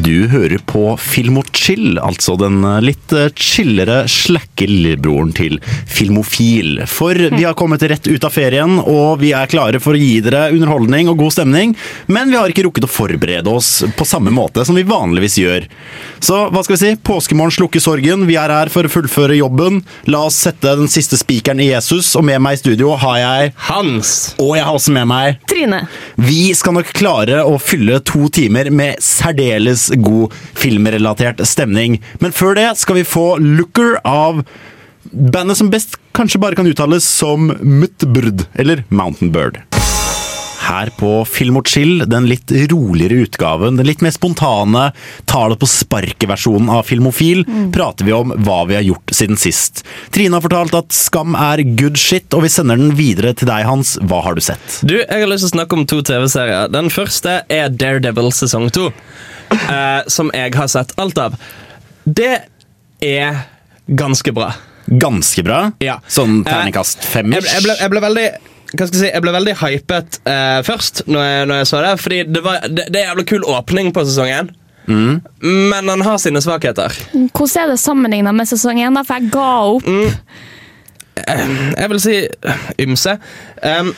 [0.00, 5.58] Du hører på Film og chill, altså den litt eh, chillere, slakke lillebroren til
[5.90, 6.78] Filmofil.
[6.88, 10.22] For vi har kommet rett ut av ferien, og vi er klare for å gi
[10.24, 11.74] dere underholdning og god stemning,
[12.08, 15.68] men vi har ikke rukket å forberede oss på samme måte som vi vanligvis gjør.
[16.24, 19.82] Så hva skal vi si, påskemorgen slukker sorgen, vi er her for å fullføre jobben.
[20.08, 23.52] La oss sette den siste spikeren i Jesus, og med meg i studio har jeg
[23.68, 24.14] Hans!
[24.40, 25.84] Og jeg har også med meg Trine.
[26.16, 32.00] vi skal nok klare å fylle to timer med særdeles god filmrelatert stemning.
[32.20, 34.44] Men før det skal vi få Looker av
[35.10, 39.62] bandet som best kanskje bare kan uttales som Mutbrd, eller Mountain Bird.
[40.60, 44.90] Her på Film og chill, den litt roligere utgaven, den litt mer spontane,
[45.26, 47.42] tar det på sparket-versjonen av Filmofil,
[47.74, 49.82] prater vi om hva vi har gjort siden sist.
[50.14, 53.64] Trine har fortalt at Skam er good shit, og vi sender den videre til deg,
[53.66, 53.96] Hans.
[54.04, 54.78] Hva har du sett?
[54.84, 56.70] Du, Jeg har lyst til å snakke om to TV-serier.
[56.70, 58.90] Den første er Daredevil sesong to.
[59.50, 61.34] Eh, som jeg har sett alt av.
[62.04, 62.32] Det
[63.02, 63.42] er
[63.86, 64.52] ganske bra.
[64.90, 65.60] Ganske bra.
[65.82, 65.98] Ja.
[66.10, 67.44] Sånn Eh, terningkast Jeg, femmers.
[67.44, 68.28] ble- jeg, jeg ble veldig
[68.70, 71.78] hva skal jeg si, jeg ble veldig hypet eh, først når jeg, når jeg så
[71.82, 71.94] det.
[72.04, 74.52] Fordi det, var, det, det er jævlig kul åpning på sesongen.
[74.90, 76.94] Men han har sine svakheter.
[77.34, 78.96] Hvordan er det sammenlignet med sesong 1?
[79.06, 79.90] For jeg ga opp.
[81.20, 82.14] Jeg vil si
[82.82, 83.14] ymse.
[83.62, 83.92] Um,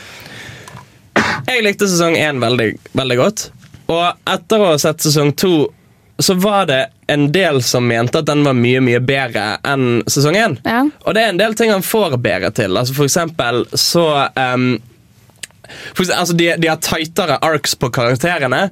[1.48, 3.44] jeg likte sesong én veldig, veldig godt.
[3.90, 5.54] Og etter å ha sett sesong to,
[6.22, 6.80] så var det
[7.10, 10.56] en del som mente at den var mye mye bedre enn sesong én.
[10.64, 10.84] Ja.
[11.04, 12.76] Og det er en del ting han får bedre til.
[12.78, 14.74] Altså For eksempel så um,
[15.94, 18.68] for eksempel, altså de, de har tightere arcs på karakterene.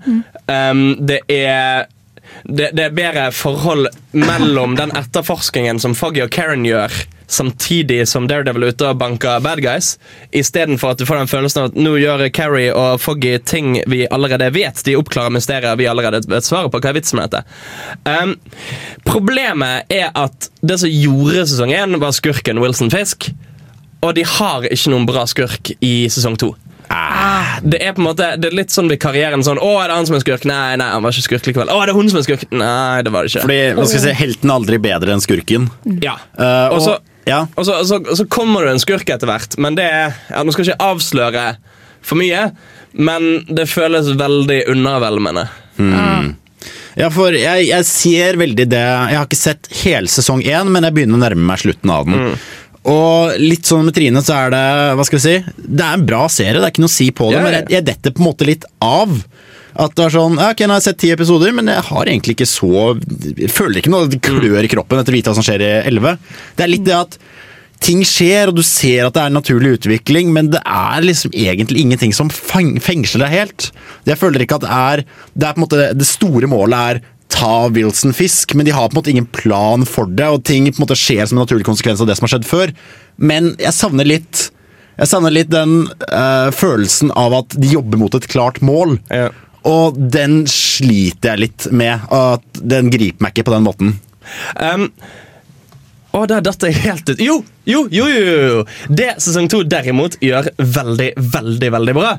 [0.47, 1.89] Um, det er
[2.45, 6.95] det, det er bedre forhold mellom den etterforskningen som Foggy og Karen gjør,
[7.31, 9.95] samtidig som Daredevil er ute og banker bad guys,
[10.37, 14.05] istedenfor at du får den følelsen av at nå gjør Carrie og Foggy ting vi
[14.11, 14.83] allerede vet.
[14.87, 16.81] De oppklarer mysterier vi allerede vet svaret på.
[16.83, 17.45] Hva er vitsen med dette?
[18.05, 18.35] Um,
[19.07, 23.31] problemet er at det som gjorde sesong én, var skurken Wilson Fisk.
[24.01, 26.55] Og de har ikke noen bra skurk i sesong to.
[27.63, 29.95] Det er på en måte Det er litt sånn ved karrieren sånn Å, er det
[29.95, 30.43] han som er skurk?
[30.49, 31.71] Nei, nei, han var ikke skurk likevel.
[31.71, 32.43] Å, er det hun som er skurk?
[32.51, 33.45] Nei, det var det ikke.
[33.47, 35.69] Fordi, hva skal jeg si, Helten er aldri bedre enn skurken.
[36.03, 36.17] Ja.
[36.35, 36.97] Eh, og, så,
[37.29, 37.45] ja.
[37.55, 40.55] og, så, så, så kommer det en skurk etter hvert, men det er ja, Nå
[40.55, 41.47] skal jeg ikke avsløre
[42.01, 42.47] for mye,
[42.97, 45.45] men det føles veldig undervelmende.
[46.99, 50.85] ja, for jeg, jeg ser veldig det Jeg har ikke sett hele sesong én, men
[50.85, 52.35] jeg begynner å nærme meg slutten av den.
[52.91, 54.65] Og litt sånn med Trine, så er det
[54.97, 57.11] Hva skal vi si Det er en bra serie, det er ikke noe å si
[57.13, 57.45] på det, Ja, ja.
[57.45, 59.13] men jeg, jeg detter på en måte litt av.
[59.81, 62.37] At det er sånn Ok, nå har jeg sett ti episoder, men jeg har egentlig
[62.37, 62.95] ikke så
[63.37, 66.17] Jeg føler ikke noe klør i kroppen etter å vite hva som skjer i elleve.
[66.57, 67.17] Det er litt det at
[67.81, 71.33] ting skjer, og du ser at det er en naturlig utvikling, men det er liksom
[71.33, 73.71] egentlig ingenting som feng fengsler deg helt.
[74.05, 77.03] Jeg føler ikke at det er Det er på en måte det store målet er
[77.31, 80.67] ta Wilson Fisk, men de har på en måte ingen plan for det, og ting
[80.69, 82.73] på en måte skjer som en naturlig konsekvens av det som har skjedd før.
[83.17, 84.51] Men jeg savner litt
[85.01, 88.99] jeg savner litt den eh, følelsen av at de jobber mot et klart mål.
[89.09, 89.31] Ja.
[89.69, 92.07] Og den sliter jeg litt med.
[92.13, 93.97] At den griper meg ikke på den måten.
[94.57, 94.89] Um,
[96.17, 97.23] og der datt jeg helt ut.
[97.23, 97.39] Jo,
[97.69, 98.65] jo, jo, jo.
[98.89, 102.17] Det sesong to derimot gjør veldig, veldig, veldig bra,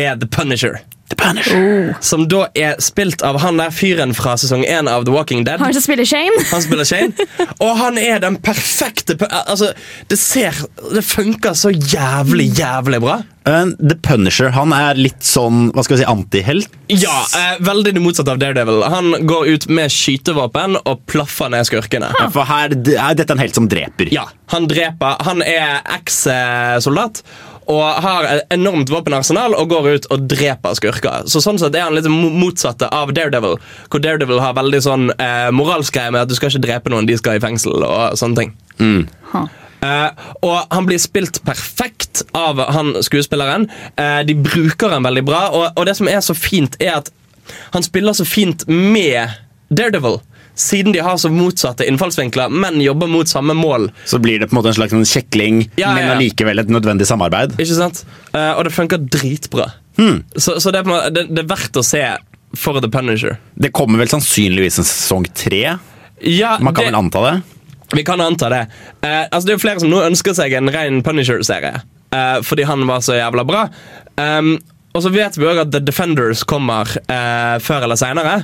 [0.00, 0.80] er The Punisher.
[1.14, 1.94] The Punisher.
[2.00, 5.60] Som da er spilt av han der fyren fra sesong én av The Walking Dead.
[5.62, 6.42] Han som spiller Shane.
[6.50, 7.28] Han spiller Shane,
[7.64, 9.72] og han er den perfekte Altså,
[10.10, 10.56] det ser
[10.94, 13.20] Det funker så jævlig, jævlig bra.
[13.44, 16.76] Uh, The Punisher han er litt sånn hva skal vi si, antihelt.
[16.88, 18.80] Ja, uh, Veldig det motsatte av Daredevil.
[18.88, 22.08] Han går ut med skytevåpen og plaffer ned skurkene.
[22.16, 24.08] Ja, For her, er dette en helt som dreper.
[24.14, 27.22] Ja, Han dreper Han er eks-soldat
[27.70, 31.24] og har et enormt våpenarsenal og går ut og dreper skurker.
[31.30, 33.58] Så Sånn sett er han litt mo- motsatte av Daredevil,
[33.90, 37.06] hvor Daredevil har veldig sånn eh, moralsk greie med at du skal ikke drepe noen,
[37.08, 38.54] de skal i fengsel og sånne ting.
[39.32, 39.44] Ha.
[39.84, 43.66] Eh, og han blir spilt perfekt av han skuespilleren.
[44.00, 47.10] Eh, de bruker han veldig bra, og, og det som er så fint, er at
[47.74, 49.34] han spiller så fint med
[49.74, 50.20] Daredevil.
[50.54, 53.88] Siden de har så motsatte innfallsvinkler, men jobber mot samme mål.
[54.06, 56.12] Så blir det på en måte en slags sånn kjekling, Ja, ja, men ja.
[56.14, 57.56] allikevel et nødvendig samarbeid.
[57.58, 58.04] Ikke sant?
[58.30, 59.72] Uh, og det funker dritbra.
[60.36, 62.02] Så, så det, er det, det er verdt å se
[62.58, 63.36] for The Punisher.
[63.58, 65.64] Det kommer vel sannsynligvis en sesong tre?
[66.22, 67.34] Ja, Man kan det, vel anta det?
[67.94, 68.62] Vi kan anta det.
[69.02, 71.82] Uh, altså Det er jo flere som nå ønsker seg en ren Punisher-serie.
[72.14, 73.64] Uh, fordi han var så jævla bra.
[74.22, 74.54] Um,
[74.94, 78.36] og så vet vi òg at The Defenders kommer før eller seinere.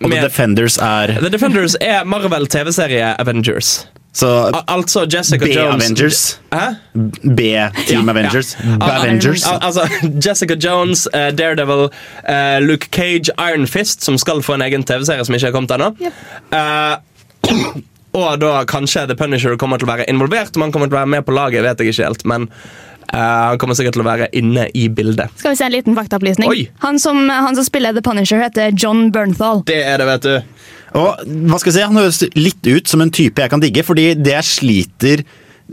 [0.00, 3.86] Og The Defenders er The Defenders er Marvel TV-serie Avengers.
[4.12, 6.40] Så Al altså Jessica Jones B-Avengers.
[7.22, 8.56] B-Team Ja, Avengers.
[8.58, 8.70] ja.
[8.80, 8.96] ja.
[9.02, 9.44] Avengers.
[9.46, 9.84] Al altså,
[10.26, 11.90] Jessica Jones, uh, Daredevil,
[12.28, 15.76] uh, Luke Cage, Iron Fist, som skal få en egen TV-serie som ikke har kommet
[15.76, 15.92] ennå.
[16.50, 16.96] Eh,
[18.20, 20.56] og da kanskje The Punisher kommer til å være involvert.
[20.58, 22.48] Man kommer til å være med på laget, vet jeg ikke helt, men
[23.14, 25.32] han kommer sikkert til å være inne i bildet.
[25.40, 26.52] Skal vi se en liten faktaopplysning?
[26.84, 29.64] Han som, han som spiller The Punisher, heter John Bernthal.
[29.68, 30.60] Det er det, vet du.
[31.00, 33.84] Og hva skal jeg si, Han høres litt ut som en type jeg kan digge,
[33.86, 35.24] fordi det jeg sliter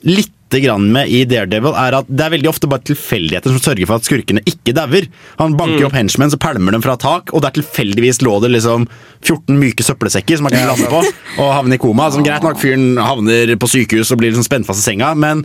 [0.06, 3.90] litt grann med i Daredevil, er at det er veldig ofte bare tilfeldigheter som sørger
[3.90, 5.10] for at skurkene ikke dauer.
[5.42, 8.86] Han banker opp henchmen, så pælmer dem fra tak, og der tilfeldigvis lå det liksom
[9.26, 11.02] 14 myke søppelsekker som han kunne lande på
[11.44, 12.08] og havne i koma.
[12.14, 15.44] Som Greit nok, fyren havner på sykehus og blir liksom spent fast i senga, men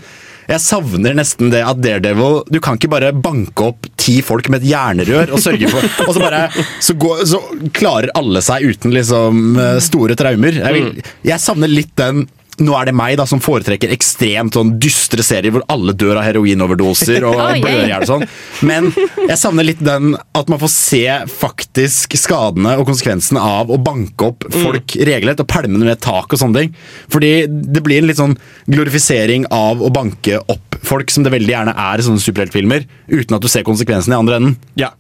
[0.51, 4.63] jeg savner nesten det at Daredevil Du kan ikke bare banke opp ti folk med
[4.65, 6.43] et jernrør og sørge for Og så bare
[6.83, 7.41] Så, går, så
[7.77, 10.59] klarer alle seg uten liksom eh, store traumer.
[10.59, 12.25] Jeg, vil, jeg savner litt den
[12.61, 16.27] nå er det meg da som foretrekker ekstremt sånn dystre serier hvor alle dør av
[16.27, 18.27] heroinoverdoser og Oi, blør i hjel og sånn.
[18.69, 23.81] Men jeg savner litt den at man får se faktisk skadene og konsekvensene av å
[23.81, 26.77] banke opp folk regelrett og pælme dem ned tak og sånne ting.
[27.13, 28.37] Fordi det blir en litt sånn
[28.69, 33.37] glorifisering av å banke opp folk, som det veldig gjerne er i sånne superheltfilmer, uten
[33.39, 34.57] at du ser konsekvensene i andre enden.
[34.79, 34.93] Ja.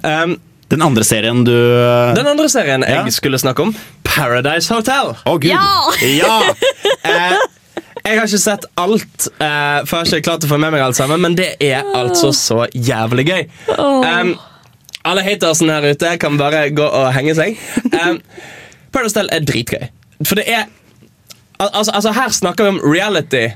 [0.00, 0.36] Um,
[0.68, 1.54] Den andre serien du
[2.16, 3.74] den andre serien jeg skulle snakke om,
[4.06, 5.12] Paradise Hotel.
[5.14, 5.52] Å, gud!
[5.52, 6.00] Ja!
[6.20, 6.38] ja!
[7.06, 7.36] Eh,
[8.06, 10.82] jeg har ikke sett alt, eh, for jeg har ikke klart å få med meg
[10.84, 13.46] alt sammen, men det er altså så jævlig gøy.
[13.76, 14.34] Um,
[15.06, 17.58] alle hatersene her ute kan bare gå og henge seg.
[17.94, 18.20] Um,
[18.94, 19.86] Paradise Hotel er dritgøy.
[20.24, 20.66] For det er
[21.58, 23.46] al altså, altså, her snakker vi om reality.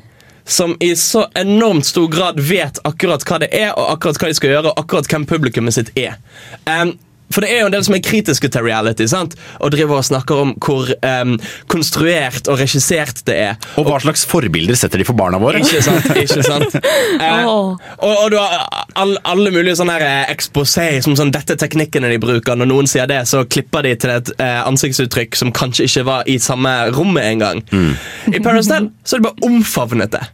[0.50, 4.40] Som i så enormt stor grad vet akkurat hva det er, og akkurat hva de
[4.40, 6.18] skal gjøre, og akkurat hvem publikummet sitt er.
[6.66, 6.96] Um,
[7.30, 9.36] for det er jo en del som er kritiske til reality, sant?
[9.62, 11.36] og driver og snakker om hvor um,
[11.70, 13.68] konstruert og regissert det er.
[13.78, 15.62] Og hva slags forbilder setter de for barna våre?
[15.62, 16.08] Ikke sant?
[16.10, 16.74] ikke sant?
[17.20, 17.46] Åh.
[17.46, 18.66] og, og du har
[18.98, 22.58] all, alle mulige sånne her eh, som sånn, dette er teknikkene de bruker.
[22.58, 26.26] Når noen sier det, så klipper de til et uh, ansiktsuttrykk som kanskje ikke var
[26.30, 27.62] i samme rommet engang.
[27.70, 30.26] I Paradise Hotel så er det bare omfavnet det.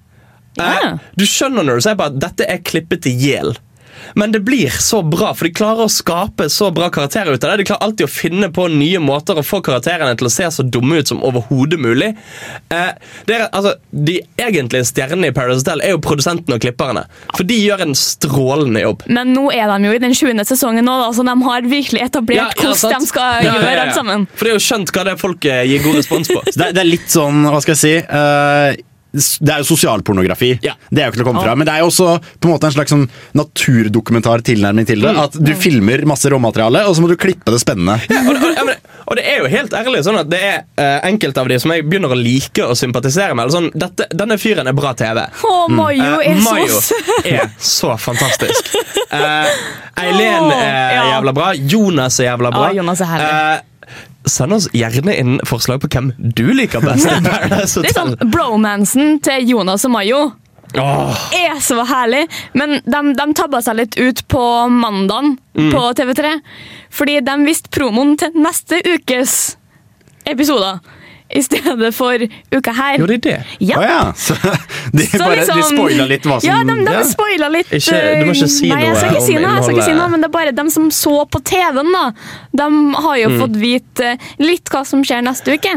[0.56, 0.96] Ja.
[1.16, 3.54] Du skjønner når du ser på at dette er klippet i hjel.
[4.14, 7.50] Men det blir så bra, for de klarer å skape så bra karakterer ut av
[7.54, 7.62] det.
[7.62, 10.62] De klarer alltid å finne på nye måter å få karakterene til å se så
[10.62, 12.10] dumme ut som overhodet mulig.
[12.70, 12.90] Eh,
[13.26, 17.06] det er, altså, de egentlige stjernene i Paradise Hotel er jo produsentene og klipperne.
[17.34, 19.06] For de gjør en strålende jobb.
[19.16, 22.04] Men nå er de jo i den sjuende sesongen nå, da, så de har virkelig
[22.06, 23.86] etablert Ja, ja, hvordan de skal Ja, gjøre ja, ja.
[23.88, 24.28] alt sammen.
[24.36, 26.44] For det er jo skjønt hva det er folk eh, gir god respons på.
[26.52, 28.76] Det, er- det er litt sånn, hva skal jeg si eh,
[29.16, 30.50] det er jo sosialpornografi.
[30.64, 30.74] Ja.
[30.90, 31.54] Det er jo ikke til å komme fra.
[31.56, 33.06] Men det er jo også på en måte en slags sånn
[33.38, 35.14] naturdokumentar tilnærming til det.
[35.22, 37.96] At du filmer masse råmateriale, og så må du klippe det spennende.
[38.12, 38.76] Ja, og, og, ja,
[39.06, 41.72] og det er jo helt ærlig sånn at det er uh, enkelte av de som
[41.72, 43.46] jeg begynner å like og sympatisere med.
[43.46, 45.22] Eller sånn, dette, denne fyren er bra TV.
[45.22, 48.74] Å, Mayo uh, er Mayo så er så fantastisk.
[49.12, 49.46] Uh,
[50.02, 51.06] Eileen Åh, er ja.
[51.14, 51.54] jævla bra.
[51.56, 52.68] Jonas er jævla bra.
[52.68, 53.64] Ja, Jonas er herlig.
[54.26, 57.06] Send oss gjerne inn forslag på hvem du liker best.
[57.76, 60.24] Det er sånn Bromansen til Jonas og Mayo
[60.76, 61.14] Oh.
[61.32, 62.24] er så herlig,
[62.58, 65.70] men de, de tabba seg litt ut på mandagen Mm.
[65.72, 66.32] på TV3.
[66.92, 69.54] Fordi de visste promoen til neste ukes
[70.28, 70.82] episoder
[71.30, 72.18] i stedet for
[72.54, 72.98] uka her.
[72.98, 73.38] Gjorde de det?
[73.60, 73.78] Ja.
[73.78, 74.12] Å ja.
[74.14, 74.34] Så
[74.92, 77.02] de, Så bare, de liksom- spoila litt hva som Ja, de, de ja.
[77.04, 77.72] spoila litt.
[77.72, 79.88] Ikke- du må ikke si Nei, jeg skal noe ikke si noe, jeg skal ikke
[79.90, 82.04] si noe, men det er bare dem som så på TV-en, da.
[82.54, 82.70] De
[83.02, 83.22] har Mm.
[83.24, 85.74] jo fått vite litt hva som skjer neste uke.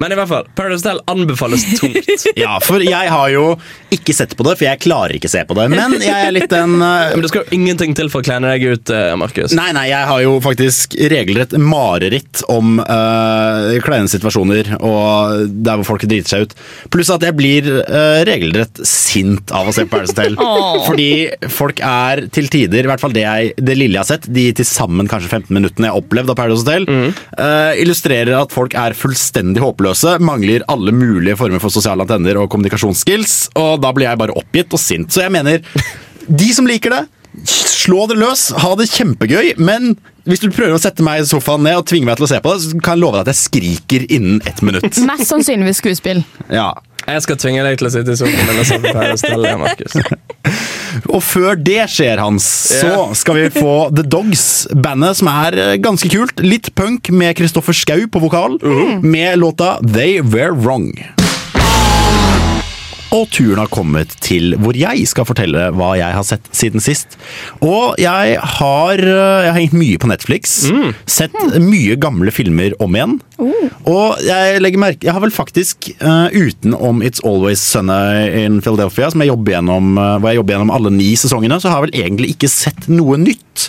[0.00, 2.08] Men i hvert fall, Paradise Hotel anbefales tungt.
[2.44, 3.46] ja, for jeg har jo
[3.94, 5.68] ikke sett på det, for jeg klarer ikke se på det.
[5.72, 7.10] Men jeg er litt en uh...
[7.14, 9.54] Men det skal jo ingenting til for å kleine deg ut, uh, Markus.
[9.56, 15.94] Nei, nei, jeg har jo faktisk regelrett mareritt om uh, kleine situasjoner og der hvor
[15.94, 16.56] folk driter seg ut.
[16.94, 17.68] Pluss at jeg blir
[18.26, 20.38] regelrett sint av å se på Paradise Hotel.
[20.88, 21.10] Fordi
[21.52, 24.46] folk er til tider, i hvert fall det, jeg, det lille jeg har sett, de
[24.56, 28.76] til sammen kanskje 15 minuttene jeg har opplevd av Paradise Hotel, eh, illustrerer at folk
[28.78, 29.73] er fullstendig håpløse,
[30.20, 34.72] mangler alle mulige former for sosiale antenner og kommunikasjonsskills, og da blir jeg bare oppgitt
[34.72, 35.12] og sint.
[35.12, 35.60] Så jeg mener,
[36.40, 37.04] de som liker det,
[37.44, 41.64] Slå det løs, ha det kjempegøy, men hvis du prøver å sette meg i sofaen
[41.66, 43.32] ned og tvinge meg til å se på det, så kan jeg love deg at
[43.32, 44.86] jeg skriker innen ett minutt.
[45.04, 46.22] Mest sannsynligvis skuespill.
[46.46, 46.70] Ja.
[47.04, 49.98] Jeg skal tvinge deg til å sitte i sofaen min og sove og stelle, Markus.
[51.10, 52.46] Og før det skjer, Hans,
[52.80, 56.38] så skal vi få The Dogs, bandet som er eh, ganske kult.
[56.44, 58.60] Litt punk med Kristoffer Schau på vokal,
[59.02, 60.92] med låta They Were Wrong.
[63.14, 67.16] Og turen har kommet til hvor jeg skal fortelle hva jeg har sett siden sist.
[67.62, 70.56] Og jeg har, eh, jeg har hengt mye på Netflix.
[71.06, 73.16] Sett mye gamle filmer om igjen.
[73.84, 79.10] Og jeg legger merke Jeg har vel faktisk, uh, utenom It's Always Sunny in Philadelphia,
[79.10, 81.90] som jeg jobber gjennom, uh, hvor jeg jobber gjennom alle ni sesongene, så har jeg
[81.90, 83.68] vel egentlig ikke sett noe nytt.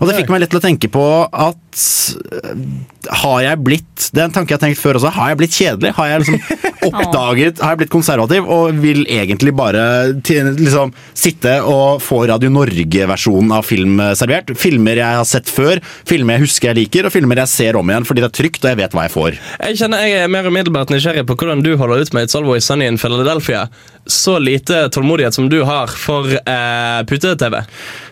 [0.00, 4.26] Og det fikk meg litt til å tenke på at har jeg blitt Det er
[4.28, 5.12] en tanke jeg har tenkt før også.
[5.14, 5.92] Har jeg blitt kjedelig?
[5.96, 6.40] Har jeg liksom
[6.88, 9.84] oppdaget Har jeg blitt konservativ og vil egentlig bare
[10.18, 14.52] liksom sitte og få Radio Norge-versjonen av film servert?
[14.58, 17.92] Filmer jeg har sett før, filmer jeg husker jeg liker, og filmer jeg ser om
[17.92, 19.38] igjen fordi det er trygt og jeg vet hva jeg får.
[19.62, 22.68] Jeg kjenner jeg er mer umiddelbart nysgjerrig på hvordan du holder ut med It's Always
[22.68, 23.66] Sunny in Philadelphia.
[24.06, 27.60] Så lite tålmodighet som du har for eh, pute-TV.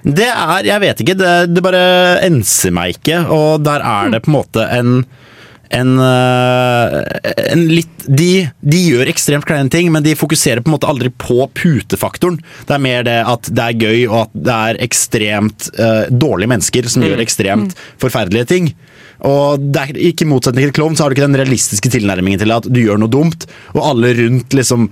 [0.07, 1.17] Det er Jeg vet ikke.
[1.19, 1.83] Det, det bare
[2.23, 3.25] enser meg ikke.
[3.27, 4.95] Og der er det på en måte en
[5.71, 7.03] en, øh,
[7.53, 11.13] en litt de, de gjør ekstremt kleine ting, men de fokuserer på en måte aldri
[11.15, 12.41] på putefaktoren.
[12.67, 16.51] Det er mer det at det er gøy, og at det er ekstremt uh, dårlige
[16.51, 18.73] mennesker som gjør ekstremt forferdelige ting.
[19.31, 22.41] Og det er ikke i motsetning til klovn, så har du ikke den realistiske tilnærmingen
[22.41, 24.89] til at du gjør noe dumt, og alle rundt liksom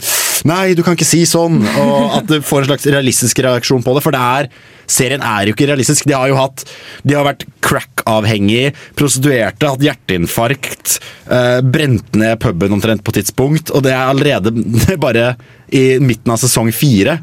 [0.47, 1.59] Nei, du kan ikke si sånn!
[1.83, 4.03] Og at du får en slags realistisk reaksjon på det.
[4.05, 4.49] For det er
[4.89, 6.07] serien er jo ikke realistisk.
[6.09, 6.65] De har jo hatt
[7.03, 13.85] De har vært crack-avhengige, prostituerte, hatt hjerteinfarkt, eh, brent ned puben omtrent på tidspunkt, og
[13.85, 14.55] det er allerede
[15.07, 15.35] bare
[15.69, 17.19] i midten av sesong fire.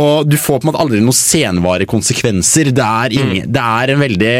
[0.00, 2.72] Og du får på en måte aldri noen senvare konsekvenser.
[2.72, 4.36] Det er, ingen, det er en veldig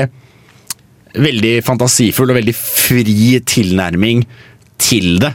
[1.12, 4.24] veldig fantasifull og veldig fri tilnærming
[4.80, 5.34] til det.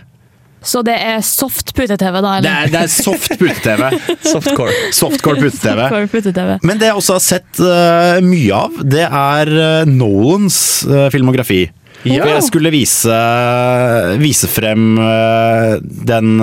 [0.66, 2.34] Så det er soft pute-TV, da?
[2.44, 3.84] Det er, det er soft pute-TV.
[4.34, 4.74] Softcore.
[4.96, 6.08] Softcore pute-TV.
[6.12, 6.58] pute-TV.
[6.66, 10.60] Men det jeg også har sett uh, mye av, det er uh, Nolans
[10.90, 11.66] uh, filmografi.
[12.08, 12.22] Ja.
[12.22, 13.16] For jeg skulle vise,
[14.22, 15.00] vise frem
[16.08, 16.38] den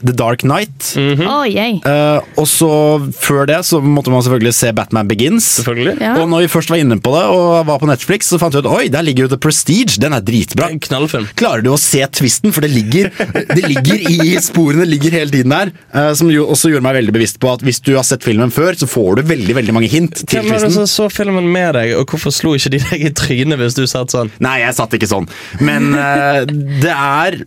[0.00, 0.94] The Dark Knight.
[0.96, 1.26] -hmm.
[1.28, 2.70] oh, uh, og så
[3.12, 5.44] før det så måtte man selvfølgelig se Batman Begins.
[5.60, 5.96] Selvfølgelig.
[6.00, 6.14] Ja.
[6.22, 8.62] Og når vi først var inne på det og var på Netflix, så fant vi
[8.62, 10.00] ut oi, der ligger jo The Prestige.
[10.00, 10.70] Den er dritbra.
[10.70, 11.28] En knallfilm.
[11.36, 12.52] Klarer du å se twisten?
[12.52, 13.10] For det ligger,
[13.56, 15.72] det ligger i sporene ligger hele tiden der.
[15.94, 18.52] Uh, som jo også gjorde meg veldig bevisst på at hvis du har sett filmen
[18.54, 20.76] før, så får du veldig veldig mange hint til Hvem det twisten.
[20.78, 23.84] som så filmen med deg, og hvorfor slo ikke de deg i trynet hvis du
[23.90, 24.32] satt sånn?
[24.42, 25.28] Nei, jeg satt ikke sånn.
[25.60, 27.42] Men uh, det er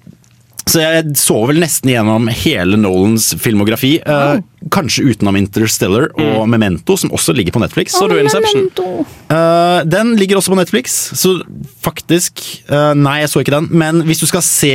[0.69, 3.97] Så jeg så vel nesten gjennom hele Nolans filmografi.
[3.99, 4.39] eh,
[4.71, 7.91] Kanskje utenom Interstellar og Memento, som også ligger på Netflix.
[7.97, 8.69] Så du Inception?
[9.27, 11.41] Eh, den ligger også på Netflix, så
[11.83, 12.39] faktisk
[12.71, 13.67] uh, Nei, jeg så ikke den.
[13.75, 14.73] Men hvis du skal se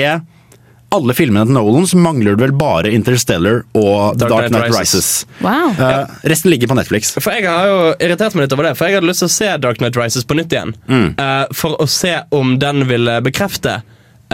[0.88, 5.26] alle filmene til Nolan, så mangler du vel bare Interstellar og The Dark, Knight Rises.
[5.44, 5.72] Wow.
[5.76, 7.12] Uh, resten ligger på Netflix.
[7.20, 9.34] For Jeg har jo irritert meg litt over det, for jeg hadde lyst til å
[9.36, 10.72] se Dark Knight Rises på nytt igjen.
[10.88, 13.80] eh, for å se om den ville bekrefte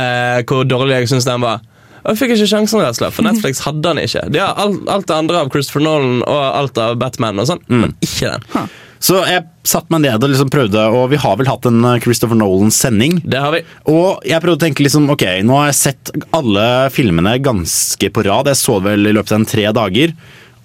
[0.00, 1.64] eh, hvor dårlig jeg syns den var.
[2.04, 4.26] Og jeg fikk ikke sjansen, rett og slett, for Netflix hadde den ikke.
[4.32, 7.62] De har alt, alt det andre av Christopher Nolan og alt av Batman, og sånn,
[7.72, 8.68] men ikke den.
[9.04, 11.98] Så jeg satte meg ned og liksom prøvde, og vi har vel hatt en eh,
[12.00, 13.18] Christopher Nolan-sending.
[13.28, 13.60] Det har vi.
[13.92, 18.24] Og jeg prøvde å tenke liksom, ok, nå har jeg sett alle filmene ganske på
[18.24, 18.48] rad.
[18.48, 20.14] Jeg så det vel i løpet av en tre dager.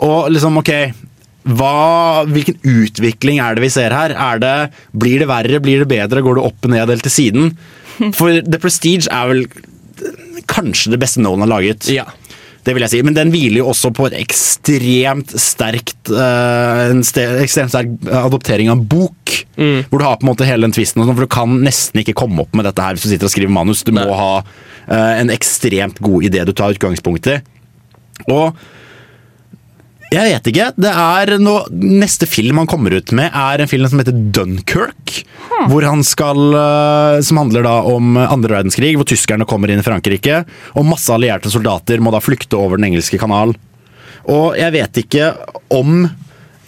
[0.07, 0.71] Og liksom, ok,
[1.59, 4.15] hva, hvilken utvikling er det vi ser her?
[4.15, 4.55] Er det,
[4.91, 7.53] blir det verre, blir det bedre, går det opp og ned eller til siden?
[8.15, 9.45] For The Prestige er vel
[10.49, 11.89] kanskje det beste Nolan har laget.
[11.91, 12.07] Ja.
[12.65, 17.01] Det vil jeg si, Men den hviler jo også på et ekstremt sterkt uh, en
[17.01, 19.35] ekstremt sterk adoptering av en bok.
[19.59, 22.15] Hvor du har på en måte hele den tvisten, sånn, for du kan nesten ikke
[22.21, 23.83] komme opp med dette her hvis du sitter og skriver manus.
[23.87, 24.05] Du Nei.
[24.07, 27.39] må ha uh, en ekstremt god idé du tar utgangspunkt i.
[28.27, 28.59] Og
[30.09, 30.67] jeg vet ikke.
[30.79, 35.23] Det er noe, Neste film han kommer ut med, er en film som heter Dunkerque.
[35.69, 39.85] Hvor han skal, eh, Som handler da om andre verdenskrig, hvor tyskerne kommer inn i
[39.85, 40.45] Frankrike.
[40.75, 43.53] Og masse allierte soldater må da flykte over Den engelske kanal.
[44.29, 45.35] Og jeg vet ikke
[45.69, 46.09] om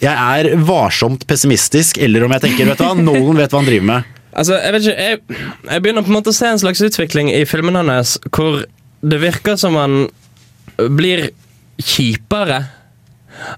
[0.02, 3.70] jeg er varsomt pessimistisk, eller om jeg tenker vet du hva, Nolan vet hva han
[3.70, 4.04] driver med.
[4.32, 5.20] Altså, jeg vet ikke, jeg,
[5.68, 8.62] jeg begynner på en måte å se en slags utvikling i filmene hans hvor
[9.02, 10.06] det virker som han
[10.96, 11.28] blir
[11.82, 12.62] kjipere.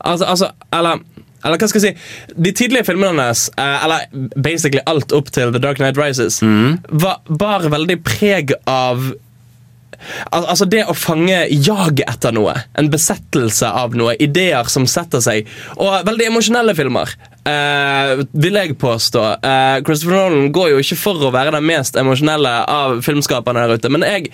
[0.00, 1.02] Altså, altså eller,
[1.44, 5.54] eller hva skal jeg si De tidlige filmene hans, eh, eller basically alt opp til
[5.54, 6.40] The Dark Knight Rises,
[6.90, 9.12] var, bar veldig preg av
[10.34, 15.22] Al altså Det å fange jaget etter noe, en besettelse av noe, ideer som setter
[15.24, 15.48] seg.
[15.80, 17.14] Og veldig emosjonelle filmer,
[17.48, 19.22] eh, vil jeg påstå.
[19.44, 23.78] Uh, Christopher Nolan går jo ikke for å være den mest emosjonelle av filmskaperne der
[23.78, 24.30] ute, men jeg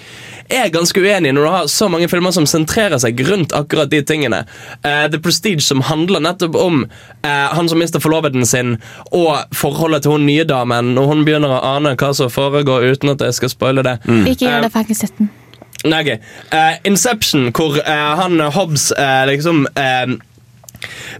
[0.51, 4.03] er ganske uenig når du har så mange filmer som sentrerer seg rundt akkurat de
[4.07, 4.45] tingene.
[4.85, 8.77] Uh, The Prestige, som handler nettopp om eh, han som mister forloveden sin,
[9.15, 13.13] og forholdet til hun nye damen, når hun begynner å ane hva som foregår, uten
[13.15, 13.99] at jeg skal spoile det.
[14.31, 15.29] Ikke gjør det, har ikke.
[15.81, 16.19] Nei, okay.
[16.53, 18.91] Eh, Inception, hvor han Hobbes
[19.31, 19.65] liksom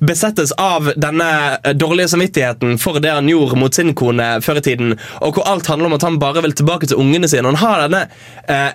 [0.01, 4.67] besettes av denne eh, dårlige samvittigheten for det han gjorde mot sin kone før i
[4.71, 7.51] tiden, og hvor alt handler om at han bare vil tilbake til ungene sine.
[7.51, 8.07] Han har denne
[8.49, 8.71] eh,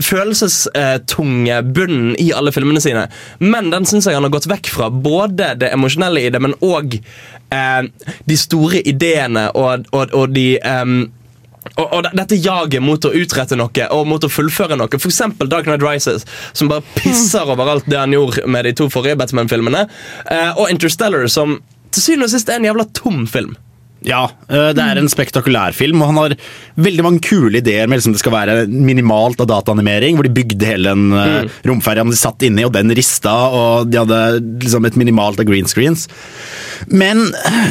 [0.00, 3.06] følelsestunge bunnen i alle filmene sine.
[3.38, 4.90] Men den syns jeg han har gått vekk fra.
[4.90, 7.82] Både det emosjonelle i det, men òg eh,
[8.24, 11.02] de store ideene og, og, og de em,
[11.76, 15.00] og, og dette jaget mot å utrette noe og mot å fullføre noe.
[15.00, 16.26] Eksempel Dark Knight Rises,
[16.56, 19.86] som bare pisser over alt det han gjorde med de to forrige Batman-filmene.
[20.30, 21.58] Eh, og Interstellar, som
[21.90, 23.56] til syvende og sist er en jævla tom film.
[24.06, 26.34] Ja, øh, det er en spektakulær film, og han har
[26.80, 30.68] veldig mange kule ideer med liksom det skal være minimalt av dataanimering, hvor de bygde
[30.68, 31.50] hele den mm.
[31.68, 34.20] romferja de satt inni, og den rista, og de hadde
[34.62, 36.06] liksom et minimalt av green screens.
[36.88, 37.26] Men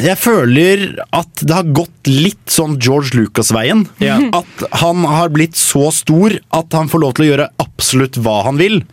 [0.06, 3.88] jeg føler at det har gått litt sånn George Lucas-veien.
[4.04, 4.20] Ja.
[4.38, 8.42] At han har blitt så stor at han får lov til å gjøre absolutt hva
[8.46, 8.84] han vil.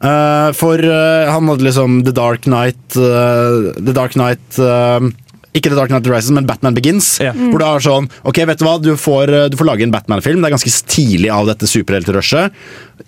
[0.00, 5.10] Eh, for eh, han hadde liksom The Dark Knight eh, The Dark Knight eh,
[5.56, 7.16] Ikke The Dark Knight Rises, men Batman Begins.
[7.22, 7.32] Ja.
[7.34, 9.94] Hvor du har sånn Ok, vet du hva, du får, eh, du får lage en
[9.94, 10.38] Batman-film.
[10.42, 12.54] Det er ganske tidlig av dette superheltrushet.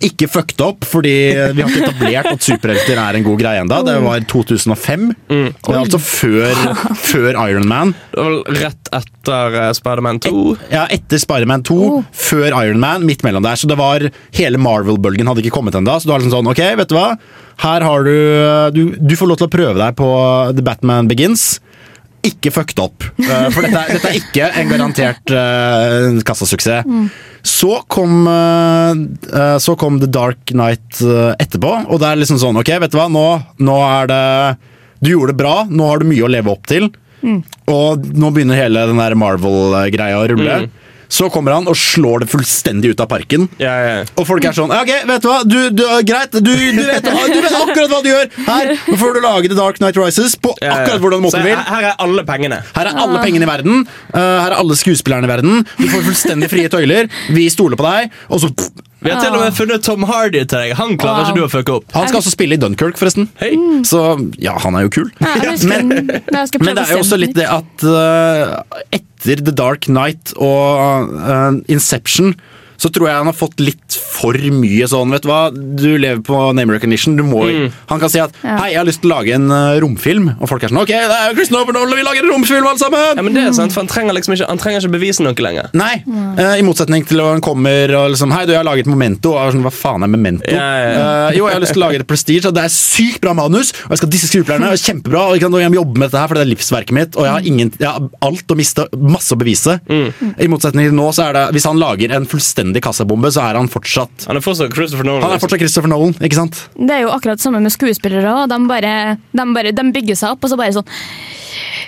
[0.02, 1.12] Ikke fucked up, fordi
[1.52, 3.78] vi har ikke etablert at superhelter er en god greie ennå.
[3.87, 5.04] Det var 2005.
[5.28, 6.62] Det er altså før,
[7.12, 7.94] før Iron Man.
[8.14, 10.32] Det var vel rett etter uh, Spiderman 2.
[10.72, 11.78] Ja, etter Spiderman 2,
[12.25, 13.61] før Iron Man, midt mellom der.
[13.61, 15.99] Så det var Hele Marvel-bølgen hadde ikke kommet ennå.
[16.00, 17.12] Så du har liksom sånn, ok, vet du hva?
[17.62, 18.16] Her har du,
[18.75, 20.08] du Du får lov til å prøve deg på
[20.56, 21.61] The Batman Begins.
[22.22, 23.02] Ikke fucked opp.
[23.18, 26.86] Eh, For dette, dette er ikke en garantert uh, kassasuksess.
[27.42, 32.60] Så kom, eh, så kom The Dark Knight uh, etterpå, og det er liksom sånn
[32.60, 33.24] Ok, vet du hva, nå,
[33.66, 34.20] nå er det
[35.02, 36.86] Du gjorde det bra, nå har du mye å leve opp til.
[37.70, 40.60] Og nå begynner hele den der Marvel-greia å rulle.
[41.12, 43.45] Så kommer han og slår det fullstendig ut av parken.
[43.61, 43.88] Ja, ja.
[43.99, 44.04] ja.
[44.16, 45.38] Og folk er sånn Ok, vet du hva?
[45.45, 48.31] Du, du, greit, du, du, vet, du vet akkurat hva du gjør!
[48.47, 51.59] Her nå får du lage The Dark Night Rises på akkurat hvordan måten du vil.
[51.59, 52.62] her, her er alle pengene.
[52.76, 53.85] Her er alle pengene i verden.
[54.14, 55.66] uh, her er alle skuespillerne i verden.
[55.76, 57.12] Du får fullstendig frie tøyler.
[57.37, 58.16] Vi stoler på deg.
[58.33, 60.75] Og så pff, Vi har til og med funnet Tom Hardy til deg.
[60.78, 61.30] Han klarer Wow.
[61.32, 61.87] ikke du å fucke opp.
[61.97, 63.28] Han skal også spille i Dunkirk, forresten.
[63.40, 63.52] Hei.
[63.88, 64.02] Så
[64.42, 65.11] ja, han er jo kul.
[65.21, 68.62] Ja, jeg men jeg Men det er jo også litt det at uh,
[68.94, 72.35] etter The Dark Knight og uh, Inception
[72.82, 76.22] så tror jeg han har fått litt for mye sånn, vet du hva, du lever
[76.26, 77.44] på name recognition, du må
[77.90, 78.57] Han kan si at Ja.
[78.62, 80.90] hei, jeg har lyst til å lage en uh, romfilm, og folk er sånn ok,
[80.92, 83.16] det er jo Christopher Nolan, vi lager en romfilm alle sammen!
[83.18, 85.35] Ja, men det er sant, for Han trenger liksom ikke Han trenger ikke bevise noe
[85.46, 85.70] lenger.
[85.78, 86.02] Nei,
[86.38, 89.35] eh, i motsetning til at han kommer og liksom Hei, du, jeg har laget Memento.
[89.37, 90.50] Og sånn, Hva faen er Memento?
[90.50, 91.02] Ja, ja, ja.
[91.30, 93.35] Eh, jo, jeg har lyst til å lage et Prestige, og det er sykt bra
[93.37, 93.72] manus.
[93.87, 96.30] Og jeg skal disse skuespillerne, og kjempebra, og jeg jeg må jobbe med dette her,
[96.30, 97.16] for det er livsverket mitt.
[97.18, 99.78] Og jeg har, ingen, jeg har alt å miste, masse å bevise.
[99.92, 103.58] I motsetning til nå, så er det Hvis han lager en fullstendig kassabombe, så er
[103.61, 105.26] han fortsatt Han er fortsatt Christopher Nolan.
[105.26, 106.62] Han er fortsatt Christopher Nolan, ikke sant?
[106.78, 108.32] Det er jo akkurat det samme med skuespillere.
[108.32, 108.48] også.
[108.54, 108.94] De, bare,
[109.32, 110.88] de, bare, de bygger seg opp, og så bare sånn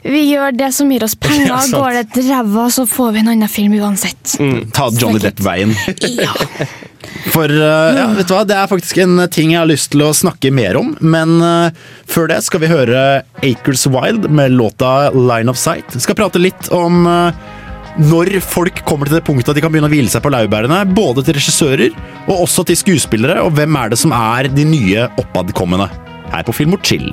[0.05, 1.49] Vi gjør det som gir oss penger.
[1.55, 1.61] Ja.
[1.73, 4.37] Går det til ræva, så får vi en annen film uansett.
[4.77, 5.73] Ta Johnny Depp-veien.
[6.25, 6.33] Ja.
[7.35, 10.03] For uh, ja, vet du hva, det er faktisk en ting jeg har lyst til
[10.05, 10.95] å snakke mer om.
[11.05, 11.69] Men uh,
[12.11, 12.99] før det skal vi høre
[13.45, 15.93] Acres Wild med låta Line of Sight.
[15.95, 17.45] Vi skal prate litt om eh,
[18.01, 20.81] når folk kommer til det punktet at de kan begynne å hvile seg på laurbærene.
[20.97, 21.95] Både til regissører
[22.27, 23.45] og også til skuespillere.
[23.45, 25.87] Og hvem er det som er de nye oppadkommende?
[26.33, 27.13] Her på Film og Chill.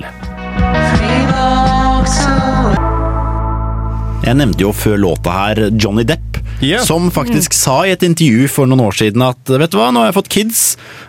[4.22, 6.31] Jeg nevnte jo før låta her Johnny Depp.
[6.62, 6.78] Ja.
[6.86, 9.98] Som faktisk sa i et intervju for noen år siden at vet du hva, nå
[10.04, 10.60] har jeg fått kids.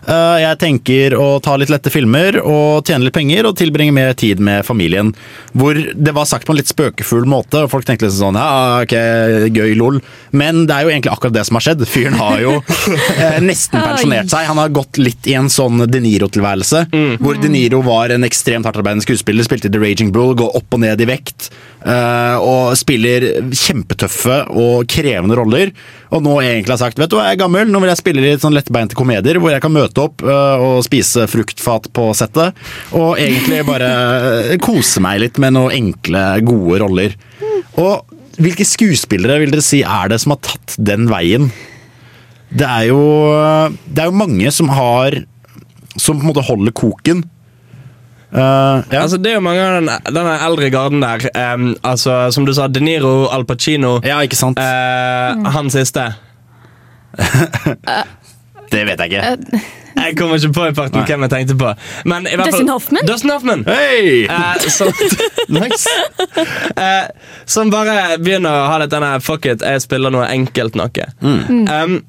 [0.08, 4.14] eh, Jeg tenker å ta litt lette filmer og tjene litt penger og tilbringe mer
[4.18, 5.12] tid med familien.
[5.54, 8.82] Hvor det var sagt på en litt spøkefull måte, og folk tenkte liksom sånn ja,
[8.82, 8.96] ok,
[9.54, 10.00] gøy, lol.
[10.34, 11.86] Men det er jo egentlig akkurat det som har skjedd.
[11.88, 12.56] Fyren har jo
[13.22, 14.50] eh, nesten pensjonert seg.
[14.50, 16.88] Han har gått litt i en sånn De Niro-tilværelse.
[17.22, 20.74] Hvor De Niro var en ekstremt hardtarbeidende skuespiller, spilte i The Raging Bull, gå opp
[20.74, 21.52] og ned i vekt.
[21.86, 25.74] Eh, og spiller kjempetøffe og krevende roller.
[26.14, 28.24] Og nå egentlig har sagt vet du hva, jeg er gammel, nå vil jeg spille
[28.24, 32.58] litt sånn lettbeinte komedier hvor jeg kan møte opp eh, og spise fruktfat på settet.
[32.98, 33.92] Og egentlig bare
[34.54, 37.18] eh, kose meg litt med noen enkle, gode roller.
[37.82, 41.52] Og hvilke skuespillere vil dere si er det som har tatt den veien?
[42.54, 43.02] Det er jo,
[43.90, 45.24] det er jo mange som har
[45.98, 47.20] Som på en måte holder koken.
[48.34, 48.40] Eh,
[48.90, 49.02] ja.
[49.04, 51.28] Altså, det er jo mange av den, denne eldre garden der.
[51.54, 54.00] Um, altså, Som du sa, De Niro, Al Pacino.
[54.06, 54.58] ja, ikke sant?
[54.60, 56.08] eh, Han siste.
[58.74, 59.62] det vet jeg ikke.
[59.94, 61.06] Jeg kommer ikke på i parten Nei.
[61.08, 61.74] hvem jeg tenkte på.
[62.10, 63.06] Men i hvert fall, Dustin Hoffman?
[63.08, 63.62] Dustin Hoffman.
[63.68, 64.24] Hey!
[64.26, 64.90] Eh, som,
[65.60, 65.90] Nice.
[66.74, 67.06] eh,
[67.46, 71.06] som bare begynner å ha litt denne Fuck it, jeg spiller noe enkelt noe.
[71.22, 71.70] Mm.
[71.70, 72.00] Um,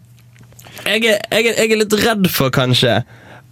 [0.84, 2.96] Jeg er, jeg, er, jeg er litt redd for, kanskje,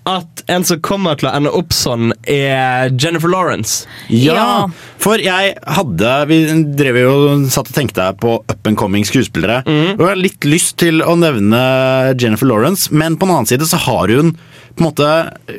[0.08, 3.86] at en som kommer til å ende opp sånn, er Jennifer Lawrence.
[4.10, 4.66] Ja, Ja.
[4.98, 6.38] for jeg hadde Vi
[6.76, 7.14] drev jo
[7.48, 9.62] satt og tenkte på up and coming skuespillere.
[9.66, 13.62] Og jeg har litt lyst til å nevne Jennifer Lawrence, men på den annen side
[13.70, 14.36] så har hun
[14.76, 15.06] på en måte,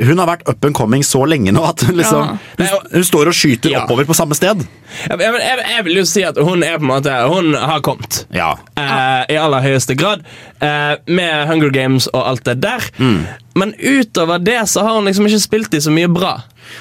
[0.03, 2.27] Hun har vært up and coming så lenge nå at hun liksom
[2.59, 3.83] hun, hun står og skyter Ja.
[3.83, 4.63] oppover på samme sted.
[5.09, 7.79] Jeg, jeg, jeg, jeg vil jo si at hun er på en måte Hun har
[7.85, 8.25] kommet.
[8.33, 8.51] Ja.
[8.77, 10.23] Eh, I aller høyeste grad.
[10.61, 12.83] eh, med Hunger Games og alt det der.
[12.99, 13.23] Mm.
[13.55, 16.35] Men utover det så har hun liksom ikke spilt i så mye bra.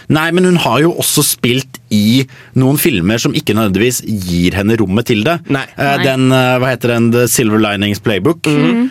[0.08, 2.22] Nei, men hun har jo også spilt i
[2.56, 5.38] noen filmer som ikke nødvendigvis gir henne rommet til det.
[5.52, 5.64] Nei.
[5.76, 6.04] Eh, Nei.
[6.06, 8.46] Den, eh, hva heter den, The Silver Linings Playbook,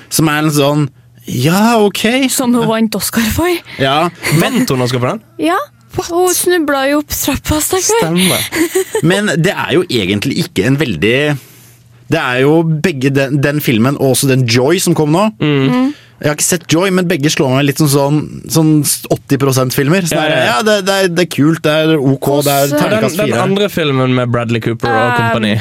[0.09, 0.89] som er en sånn
[1.29, 2.01] Ja, ok.
[2.33, 3.51] Som hun vant Oscar for.
[3.81, 4.09] Ja,
[4.41, 5.21] Vant hun Oscar for den?
[5.37, 5.57] Ja.
[5.91, 7.99] Hun snubla jo opp trappa, stakkar.
[7.99, 9.01] Stemmer.
[9.03, 11.17] Men det er jo egentlig ikke en veldig
[12.11, 15.25] Det er jo begge den, den filmen og også den Joy som kom nå.
[16.21, 18.17] Jeg har ikke sett Joy, men begge slår meg litt som sånn,
[18.51, 20.05] sånn 80 %-filmer.
[20.05, 20.43] Så Ja, ja, ja.
[20.51, 23.69] ja, det, det, er, det er kult, det er ok, det er Den, den andre
[23.73, 25.55] filmen med Bradley Cooper og Um, kompani.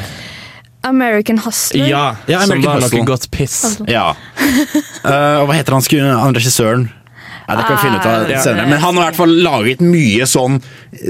[0.86, 1.88] American Hustler.
[1.90, 2.98] Ja, Ja, som var Hustle.
[3.02, 3.78] noe godt piss.
[3.88, 4.14] Ja.
[5.04, 6.88] Uh, og hva heter han, sku- han regissøren?
[7.50, 8.66] Nei, det kan vi finne ut av senere.
[8.70, 10.60] Men han har i hvert fall laget mye sånn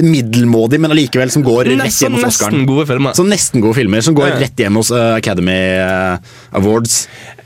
[0.00, 3.12] middelmådig, men allikevel som går rett hjem hos nesten gode filmer.
[3.18, 7.02] Så nesten gode filmer som går rett hjem hos eh, Academy eh, Awards.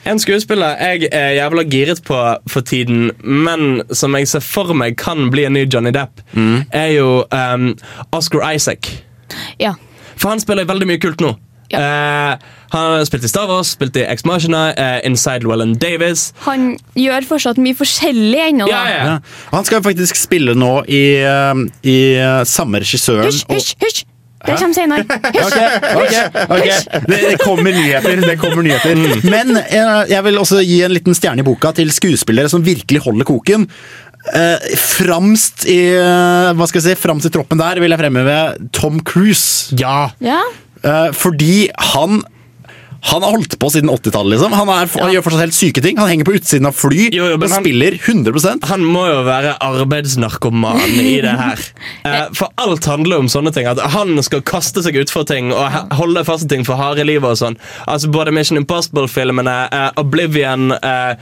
[0.07, 2.21] En skuespiller jeg er jævla giret på
[2.53, 6.63] for tiden, men som jeg ser for meg kan bli en ny Johnny Depp, Mm.
[6.71, 7.73] er jo um,
[8.15, 8.93] Oscar Isaac.
[9.59, 9.75] Ja.
[10.15, 11.35] For han spiller veldig mye kult nå.
[11.75, 11.83] Ja.
[11.83, 16.33] Eh, han har spilt i Star Wars, spilt i Ex Machina, eh, Inside Llewellyn Davis.
[16.47, 18.71] Han gjør fortsatt mye forskjellig ennå.
[18.71, 19.05] Ja, ja.
[19.11, 19.45] Ja.
[19.53, 24.03] Han skal faktisk spille nå i, eh, i eh, samme regissøren Hysj, hysj, hysj!
[24.45, 25.05] Det kommer senere.
[25.33, 25.45] Hysj!
[25.47, 25.69] okay,
[26.05, 26.25] okay.
[26.53, 27.07] ok.
[27.09, 28.19] Det, det kommer nyheter.
[28.21, 28.99] Det kommer nyheter.
[29.25, 33.01] Men jeg, jeg vil også gi en liten stjerne i boka til skuespillere som virkelig
[33.07, 33.65] holder koken.
[34.25, 38.37] Eh, framst i eh, hva skal jeg si, framst i troppen der vil jeg fremheve
[38.73, 39.75] Tom Cruise.
[39.81, 40.11] Ja!
[40.25, 40.41] Ja.
[40.85, 42.23] Eh, fordi han
[43.05, 44.31] han har holdt på siden 80-tallet.
[44.33, 44.53] Liksom.
[44.57, 45.99] Han, er, han gjør fortsatt helt syke ting.
[46.01, 49.19] Han henger på utsiden av fly Jo, jo, og han- spiller 100% Han må jo
[49.27, 51.61] være arbeidsnarkoman i det her.
[52.05, 53.69] Eh, for alt handler om sånne ting.
[53.69, 57.29] At han skal kaste seg utfor ting og holde fast i ting for harde livet
[57.29, 57.57] og sånn.
[57.89, 61.17] Altså Både Mission Impossible-filmene, eh, Oblivion eh,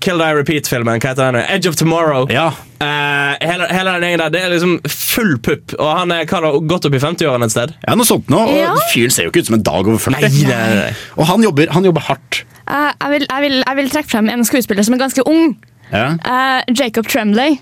[0.00, 1.40] Kill Die Repeat-filmen, hva heter den?
[1.50, 2.28] Edge of Tomorrow.
[2.30, 2.52] Ja.
[2.78, 5.74] Uh, hele, hele den gjengen der, Det er liksom full pupp.
[5.80, 7.72] Og han er hva da, godt opp i 50-årene et sted.
[7.82, 8.38] ja, noe sånt nå.
[8.46, 8.74] Og Ja.
[8.92, 10.20] fyren ser jo ikke ut som en dag over 40.
[10.20, 10.92] Nei, nei, nei.
[11.18, 12.44] Og han jobber, han jobber hardt.
[12.70, 15.56] Uh, jeg, vil, jeg, vil, jeg vil trekke frem en skuespiller som er ganske ung.
[15.90, 16.06] Ja.
[16.22, 17.58] Uh, Jacob Tremblay.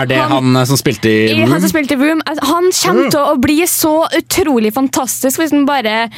[0.00, 1.50] Er det han, Han- som spilte i Room?
[1.50, 2.20] han som spilte i Room.
[2.26, 6.10] Altså, Han kommer til å bli så utrolig fantastisk hvis han bare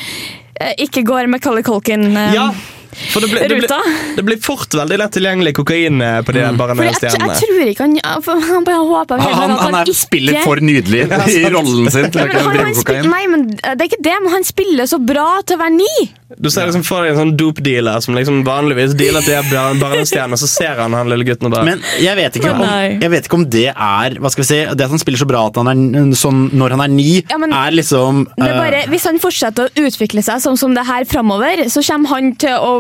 [0.79, 2.13] ikke går med Color Colkin.
[2.35, 2.51] Ja,
[2.93, 6.43] for det blir, det, blir, det blir fort veldig lett tilgjengelig kokain eh, på de
[6.45, 9.77] der bare Fordi jeg, jeg, tror ikke han for Han bare håper Han, han, han
[9.81, 11.07] er, spiller for nydelig
[11.39, 14.17] i rollen sin til å men han, han spiller, Nei, men det er ikke det,
[14.25, 15.95] men han spiller så bra til å være ni.
[16.41, 20.41] Du ser liksom for deg en sånn dope-dealer som liksom vanligvis dealer til bar- barnestjerner,
[20.41, 22.63] så ser han han lille gutten og bare Men jeg vet, ikke om,
[23.03, 24.61] jeg vet ikke om det er Hva skal vi si?
[24.73, 27.39] Det at han spiller så bra at han er sånn når han er ni, Ja,
[27.41, 30.77] men er liksom Det er eh, bare, hvis han fortsetter å utvikle seg sånn som
[30.77, 32.73] det her framover, så kommer han til å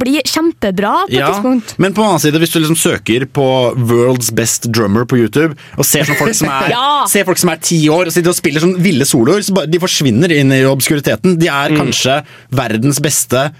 [0.00, 1.74] bli kjempebra på et ja, tidspunkt.
[1.78, 3.44] men på den annen side, hvis du liksom søker på
[3.76, 7.04] 'World's Best Drummer' på YouTube, og ser, sånn folk, som er, Ja.
[7.06, 9.78] ser folk som ti år og sitter og spiller sånn ville soloer, så bare, de
[9.82, 11.38] forsvinner inn i obskuriteten.
[11.38, 13.50] De er kanskje verdens beste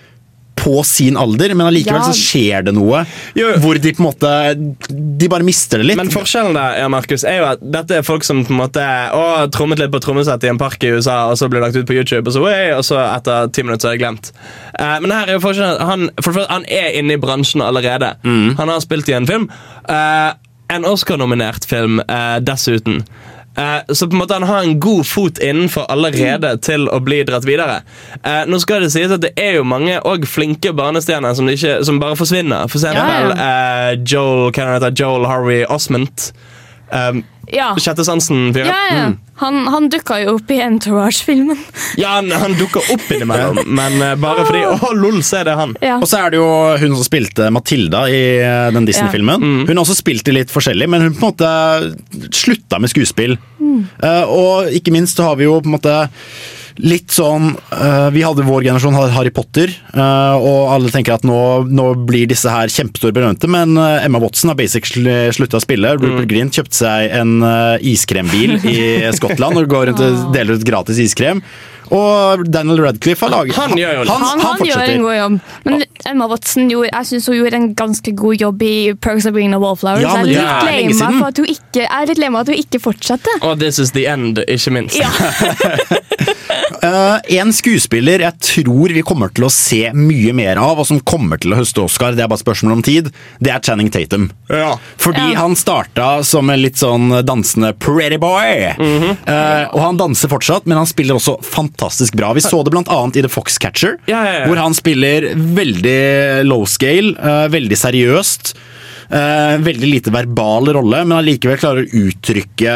[0.66, 2.10] på sin alder, men allikevel Ja.
[2.10, 3.04] så skjer det noe
[3.38, 4.32] Jo, hvor de på en måte
[4.90, 5.98] De bare mister det litt.
[6.00, 8.82] Men forskjellen der, ja, Markus, er jo at dette er folk som på en måte
[9.14, 11.78] å, trommet litt på trommesett i en park i USA, og så blir det lagt
[11.78, 14.32] ut på YouTube, og så, «Oi», og så etter ti minutter så er det glemt.
[14.78, 17.62] Uh, men her er jo forskjellen han, for det første, han er inne i bransjen
[17.64, 18.14] allerede.
[18.24, 19.48] Han har spilt i en film.
[19.88, 20.34] Uh,
[20.72, 23.04] en Oscar-nominert film uh, dessuten.
[23.56, 27.22] Eh, så på en måte han har en god fot innenfor allerede til å bli
[27.28, 27.80] dratt videre.
[28.22, 31.78] Eh, nå skal det sies at det er jo mange og flinke barnestjerner som, ikke,
[31.86, 32.68] som bare forsvinner.
[32.68, 33.48] For eksempel Ja,
[33.92, 34.52] eh, Joel,
[34.96, 36.30] Joel Harvey Osment.
[36.92, 38.48] Um, Ja, Sjette sansen?
[38.56, 39.18] Ja, ja, Mm.
[39.38, 41.58] Han, han dukka jo opp i Entourage-filmen.
[42.00, 45.56] Ja, han, han dukker opp innimellom, men eh, bare fordi Å, lol, så er det
[45.58, 45.74] han.
[45.84, 45.98] Ja.
[46.00, 46.46] Og så er det jo
[46.80, 49.44] hun som spilte Matilda i eh, den Disney-filmen.
[49.68, 53.36] Hun har også spilt i litt forskjellig, men hun på en måte slutta med skuespill.
[53.60, 55.98] Eh, og ikke minst så har vi jo på en måte
[56.82, 61.26] litt sånn uh, Vi hadde vår generasjon hadde Harry Potter, uh, og alle tenker at
[61.26, 65.64] nå, nå blir disse her kjempestore berømte, men uh, Emma Watson har basically slutta å
[65.64, 65.94] spille.
[65.96, 67.38] Rupert Grint kjøpte seg en
[67.84, 68.76] iskrembil i
[69.18, 71.42] Skottland og går rundt og deler ut gratis iskrem.
[71.94, 74.10] Og Daniel Radcliffe har laget Han gjør jo det.
[74.10, 75.36] Han, Han, han, gjør en god jobb.
[75.68, 79.36] Men Emma Watson gjorde, jeg synes hun gjorde en ganske god jobb i Perks of
[79.36, 80.02] Being a Wallflower.
[80.02, 83.38] Ja, jeg er litt lei meg for at hun ikke, fortsetter.
[83.46, 84.98] Og This Is The End, ikke minst.
[84.98, 85.10] Ja.
[86.82, 91.00] Eh, en skuespiller jeg tror vi kommer til å se mye mer av, og som
[91.00, 93.10] kommer til å høste Oscar, det er bare spørsmål om tid,
[93.42, 94.30] det er Channing Tatum.
[94.50, 94.76] Ja.
[95.00, 95.40] Fordi Ja.
[95.40, 98.74] han starta som en litt sånn dansende pretty boy.
[98.78, 99.16] Mm -hmm.
[99.28, 102.32] uh, og han danser fortsatt, men han spiller også fantastisk bra.
[102.32, 104.46] Vi så det annet i The Foxcatcher, Ja, ja, ja.
[104.46, 108.54] hvor han spiller veldig low scale, uh, veldig seriøst.
[109.10, 112.74] Eh, veldig lite verbal rolle, men allikevel klarer å uttrykke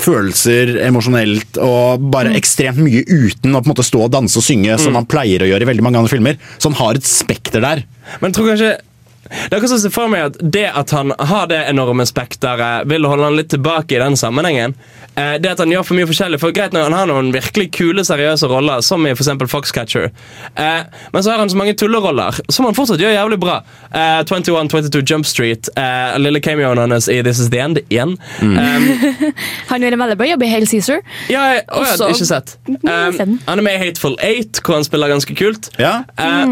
[0.00, 2.38] følelser emosjonelt og bare Mm.
[2.38, 5.42] ekstremt mye uten å på en måte stå og danse og synge, som han pleier
[5.42, 6.36] å gjøre i veldig mange andre filmer.
[6.58, 7.84] Så han har et spekter der.
[8.20, 8.72] Men jeg tror kanskje
[9.32, 12.86] det er akkurat som jeg for meg at Det at han har det enorme spekteret,
[12.90, 14.74] vil holde han litt tilbake i den sammenhengen.
[15.16, 17.70] Eh, Det at han gjør for mye forskjellig For greit når Han har noen virkelig
[17.76, 20.10] kule, seriøse roller, som i for eksempel Foxcatcher.
[20.56, 23.58] Eh, Men så har han så mange tulleroller, som han fortsatt gjør jævlig bra.
[23.92, 28.16] Eh, 21, 22 Jump Street, eh, lille cameoen hans i This Is The End igjen.
[28.40, 28.88] Um,
[29.72, 31.00] Han gjør en veldig bra jobb i Hail Caesar.
[31.28, 32.56] ja, jeg, å, jeg Også- har ikke sett.
[32.68, 35.70] Um, han er med i Hateful Eight, hvor han spiller ganske kult.
[35.78, 36.46] Ja, Eh,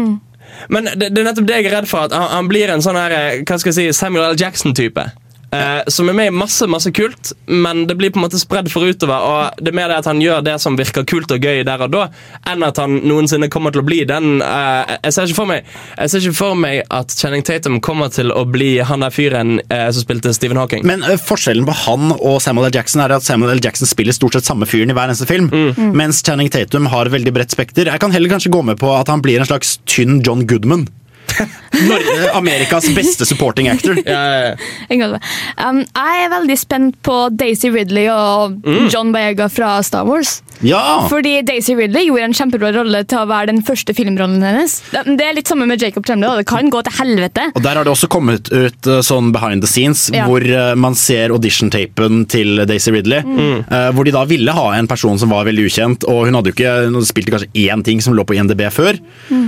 [0.69, 2.07] Men det, det er nettopp det jeg er redd for.
[2.09, 4.39] At han, han blir en sånn her, eh, hva skal jeg si, Samuel L.
[4.39, 5.07] Jackson-type.
[5.55, 8.69] Eh, som er med i masse masse kult, men det blir på en måte spredd
[8.71, 9.25] for utover.
[9.27, 11.85] Og det er mer det at han gjør det som virker kult og gøy der
[11.85, 12.05] og da,
[12.49, 16.25] enn at han noensinne kommer til å bli den eh, jeg, ser meg, jeg ser
[16.25, 20.05] ikke for meg at Channing Tatum kommer til å bli han der fyren eh, som
[20.05, 20.85] spilte Stephen Hawking.
[20.87, 22.75] Men eh, forskjellen på han og Samuel L.
[22.75, 23.63] Jackson er at Samuel L.
[23.63, 25.49] Jackson spiller stort sett samme fyren i hver eneste film,
[25.97, 27.89] mens Channing Tatum har veldig bredt spekter.
[27.91, 30.87] Jeg kan heller kanskje gå med på at han blir en slags tynn John Goodman.
[31.89, 33.97] Norge, Amerikas beste supporting actor.
[34.05, 34.55] Ja, ja.
[35.61, 38.55] Um, jeg er veldig spent på Daisy Ridley og
[38.91, 40.39] John Baega fra Star Wars.
[40.65, 41.05] Ja!
[41.09, 44.75] Fordi Daisy Ridley gjorde en kjempebra rolle til å være den første filmrollen hennes.
[44.91, 46.31] Det er litt samme med Jacob Tremble.
[46.41, 47.47] Det kan gå til helvete.
[47.57, 50.25] Og Der har det også kommet ut eh, sånn behind the scenes, Ja.
[50.29, 53.21] hvor eh, man ser audition-tapen til Daisy Ridley.
[53.25, 53.63] Mm.
[53.95, 56.57] Hvor de da ville ha en person som var veldig ukjent, og hun hadde jo
[56.57, 58.97] ikke hun spilte kanskje én ting som lå på INDB før.
[59.29, 59.47] mm.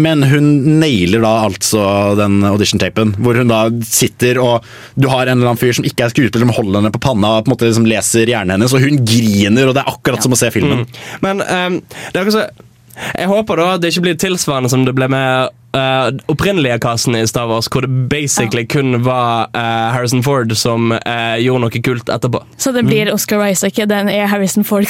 [0.00, 0.48] Men hun
[0.80, 1.84] nailer da altså
[2.18, 4.64] den audition-tapen, hvor hun da sitter og
[4.96, 7.36] Du har en eller annen fyr som ikke er skuespiller, som holder henne på panna
[7.38, 10.24] og på en måte liksom leser hjernen hennes, og hun griner, og det er akkurat
[10.24, 10.84] som å se filmen.
[11.24, 12.46] Men um, det er akkurat så
[12.94, 17.16] jeg håper da at det ikke blir tilsvarende som det ble med uh, opprinnelige casten
[17.18, 21.82] i Star Wars, hvor det basically kun var uh, Harrison Ford som uh, gjorde noe
[21.84, 22.44] kult etterpå.
[22.56, 24.88] Så det blir Oscar Isaac, den er Harrison Ford.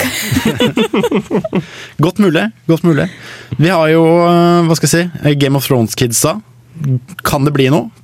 [2.04, 2.50] Godt mulig.
[2.66, 3.08] godt mulig.
[3.56, 4.02] Vi har jo,
[4.66, 6.38] hva skal jeg si, Game of Thrones-kidsa.
[7.24, 8.03] Kan det bli noe?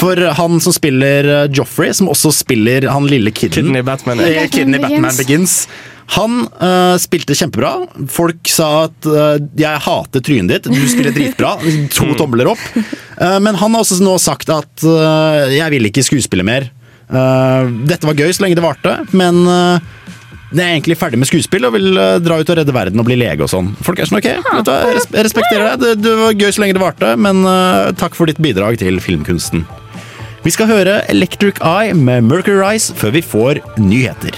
[0.00, 4.22] For han som spiller øh, Joffrey, som også spiller han lille kiden Kidden i Batman.
[4.24, 4.44] Ja.
[4.44, 5.64] Eh, kiden Batman Begins.
[6.14, 7.70] Han uh, spilte kjempebra.
[8.12, 11.56] Folk sa at uh, 'jeg hater trynet ditt, du spiller dritbra'.
[11.96, 12.60] To tomler opp.
[13.16, 16.68] Uh, men han har også nå sagt at 'jeg vil ikke skuespille mer'.
[17.04, 19.44] Eh, dette var gøy så lenge det varte, men
[20.62, 23.08] jeg er egentlig ferdig med skuespill og vil øh, dra ut og redde verden og
[23.08, 23.72] bli lege og sånn.
[23.84, 26.02] Folk er sånn ok, vet du, jeg respekterer deg.
[26.04, 29.66] Det, var gøy så lenge det varte, men øh, takk for ditt bidrag til filmkunsten.
[30.44, 34.36] Vi skal høre Electric Eye med Mercury Rise før vi får nyheter.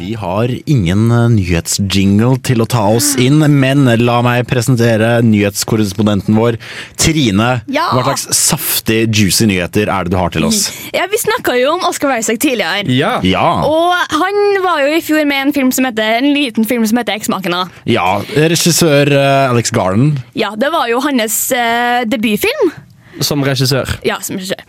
[0.00, 6.38] Vi har ingen eh, nyhetsjingle til å ta oss inn, men la meg presentere nyhetskorrespondenten
[6.40, 6.56] vår,
[6.96, 7.48] Trine.
[7.68, 7.90] Ja.
[7.92, 10.62] Hva slags saftig, juicy nyheter er det du har til oss?
[10.96, 12.88] Ja, Vi snakka jo om Oscar Isaac tidligere.
[12.88, 13.18] Ja.
[13.28, 13.44] Ja.
[13.68, 17.02] Og han var jo i fjor med en, film som heter, en liten film som
[17.02, 17.66] heter Eksmakena.
[17.84, 18.08] ja.
[18.40, 20.14] Regissør eh, Alex Garden.
[20.32, 22.72] Ja, det var jo hans uh, debutfilm.
[23.20, 23.98] Som regissør.
[24.06, 24.64] Ja, som regissør.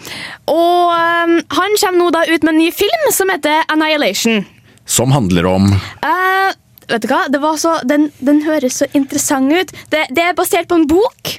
[0.51, 4.43] Og um, han kommer nå da ut med en ny film som heter Annihilation.
[4.85, 6.49] Som handler om uh,
[6.91, 7.25] vet du hva?
[7.31, 9.71] Det var så, den, den høres så interessant ut.
[9.93, 11.37] Det, det er basert på en bok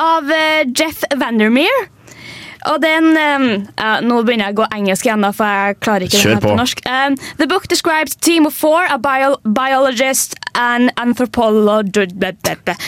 [0.00, 1.88] av uh, Jeff Vandermeer.
[2.70, 6.06] Og den um, uh, Nå begynner jeg å gå engelsk igjen, da, for jeg klarer
[6.06, 6.82] ikke Kjør den på norsk.
[6.86, 12.12] Um, the book describes team of four, a bio biologist, an anthropologist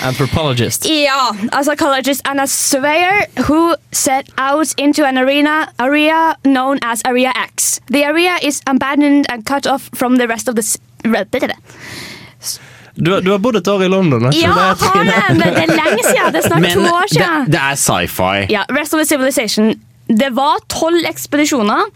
[0.03, 0.85] Anthropologist.
[0.85, 7.01] Ja, a psychologist and a surveyor who set out into an arena area known as
[7.05, 7.81] Area X.
[7.91, 10.63] The area is abandoned and cut off from the rest of the
[12.97, 15.07] Du, du har bodd et år i London, ikke Ja, du det?
[15.09, 16.29] det, men det er lenge siden.
[16.33, 17.51] Det er snart Men to år siden.
[17.51, 18.47] det er sci-fi.
[18.53, 19.75] Ja, Rest of the Civilization.
[20.09, 21.89] Det var tolv ekspedisjoner.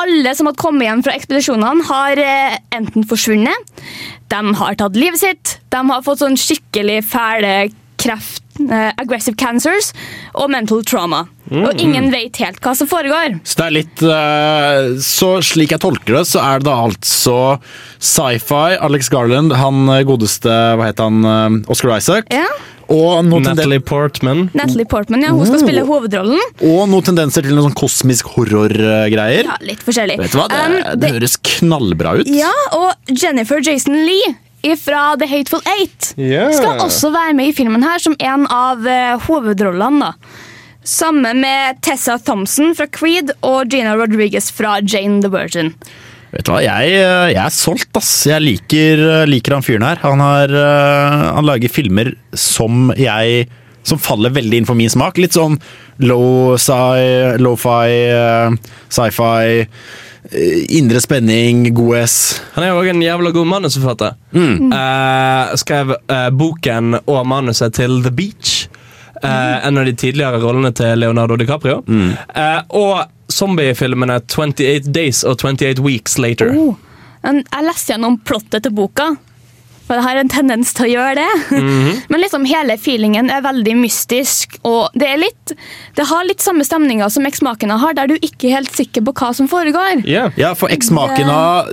[0.00, 3.72] Alle som hadde kommet hjem fra ekspedisjonene, har eh, enten forsvunnet,
[4.32, 7.52] de har tatt livet sitt, de har fått sånn skikkelig fæle
[8.02, 9.92] kreft, eh, aggressive cancers
[10.34, 11.26] og mental trauma.
[11.52, 13.34] og ingen vet helt hva som foregår.
[13.44, 17.34] Så det er litt eh, Så slik jeg tolker det, så er det da altså
[18.00, 21.20] sci-fi, Alex Garland, han eh, godeste Hva het han?
[21.24, 22.30] eh, Oscar Isaac.
[22.32, 22.46] Ja.
[22.92, 24.46] Og Natalie Portman.
[24.56, 26.40] Natalie Portman, ja, hun skal spille hovedrollen.
[26.60, 29.48] og noen tendenser til noen sånn kosmisk horror-greier.
[29.48, 30.18] Ja, litt forskjellig.
[30.20, 32.28] Vet du hva, det, Um, det høres knallbra ut.
[32.30, 36.52] Ja, og Jennifer Jason Lee fra The Hateful Eight yeah.
[36.54, 40.12] skal også være med i filmen her som en av uh, hovedrollene.
[40.12, 40.38] da.
[40.86, 45.74] Sammen med Tessa Thompson fra Creed og Gina Rodriguez fra Jane the Virgin.
[46.32, 48.10] Vet du hva, jeg, eh, jeg er solgt, ass.
[48.30, 50.00] Jeg liker, eh, liker han fyren her.
[50.00, 53.48] Han, har, eh, han lager filmer som jeg
[53.82, 55.16] Som faller veldig inn for min smak.
[55.18, 55.56] Litt sånn
[55.98, 58.52] low-fi, eh,
[58.94, 59.64] sci-fi.
[60.78, 62.40] Indre spenning, god S.
[62.54, 64.14] Han er jo også en jævla god manusforfatter.
[64.38, 68.61] Eh, skrev uh, boken og manuset til The Beach.
[69.24, 71.82] Eh, En av de tidligere rollene til Leonardo DiCaprio.
[71.88, 76.54] Eh, og zombiefilmene 28 Days og 28 Weeks Later.
[76.56, 76.74] Oh.
[77.22, 79.12] Jeg leste gjennom plottet til boka.
[79.86, 81.60] For jeg har en tendens til å gjøre det.
[82.10, 84.56] Men liksom hele feelingen er veldig mystisk.
[84.68, 85.54] Og det er litt
[85.98, 89.14] Det har litt samme stemninga som Eksmakene har, der du ikke er helt sikker på
[89.18, 90.04] hva som foregår.
[90.08, 90.32] Yeah.
[90.40, 91.66] Ja, for eksmakena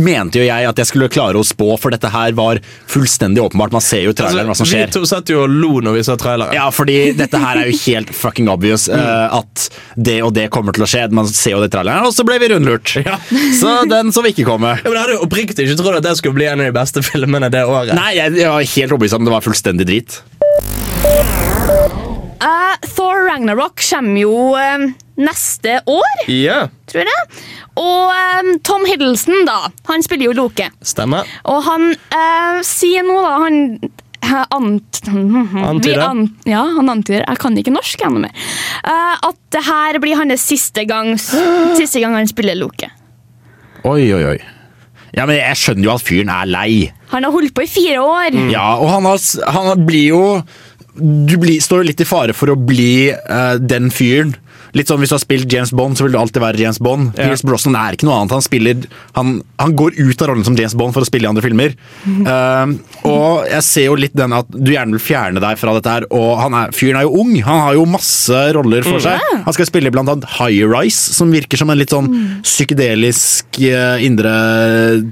[0.00, 3.74] mente jo jeg at jeg skulle klare å spå, for dette her var fullstendig åpenbart.
[3.74, 4.88] Man ser jo i traileren hva som skjer.
[4.88, 6.56] vi to satt jo og lo når vi så traileren.
[6.56, 10.76] Ja, fordi dette her er jo helt fucking obvious uh, at det og det kommer
[10.76, 11.06] til å skje.
[11.14, 12.96] Man ser jo det i traileren, og så ble vi rundlurt.
[13.04, 13.18] Ja.
[13.60, 14.76] Så den så vi ikke komme.
[14.78, 16.76] Ja, men Jeg hadde jo oppriktig ikke trodd at det skulle bli en av de
[16.76, 17.94] beste filmene det året.
[17.98, 20.22] Nei, jeg, jeg var helt overbevist om det var fullstendig drit.
[22.44, 24.84] Eh, Thor Ragnarok kommer jo uh,
[25.16, 27.42] neste år, Ja, tror jeg.
[27.80, 29.70] Og eh, Tom Hiddleston, da.
[29.88, 30.68] Han spiller jo Loke.
[30.84, 31.28] stemmer.
[31.50, 33.60] Og han uh, sier nå, da Han
[34.54, 35.00] ant,
[35.70, 36.02] Antyder.
[36.04, 37.24] An, ja, han antyder.
[37.28, 38.44] Jeg kan ikke norsk ennå mer.
[38.84, 41.14] At det her blir hans siste gang,
[41.80, 42.88] siste gang han spiller Loke.
[43.84, 44.38] Oi, oi, oi.
[45.14, 46.70] Ja, men Jeg skjønner jo at fyren er lei.
[47.12, 48.34] Han har holdt på i fire år.
[48.50, 49.20] Ja, og han, har,
[49.54, 50.22] han blir jo
[50.94, 54.36] Du blir, står litt i fare for å bli uh, den fyren.
[54.74, 57.12] Litt sånn Hvis du har spilt James Bond, så vil du alltid være James Bond.
[57.14, 57.28] Ja.
[57.28, 58.34] Pierce Brosnan er ikke noe annet.
[58.34, 61.30] Han, spiller, han, han går ut av rollen som James Bond for å spille i
[61.30, 61.76] andre filmer.
[62.04, 62.74] Uh,
[63.14, 66.08] og jeg ser jo litt den at du gjerne vil fjerne deg fra dette her.
[66.14, 67.34] Og han er, fyren er jo ung.
[67.46, 69.22] Han har jo masse roller for seg.
[69.46, 72.10] Han skal spille blant annet High Rise, som virker som en litt sånn
[72.44, 74.34] psykedelisk uh, indre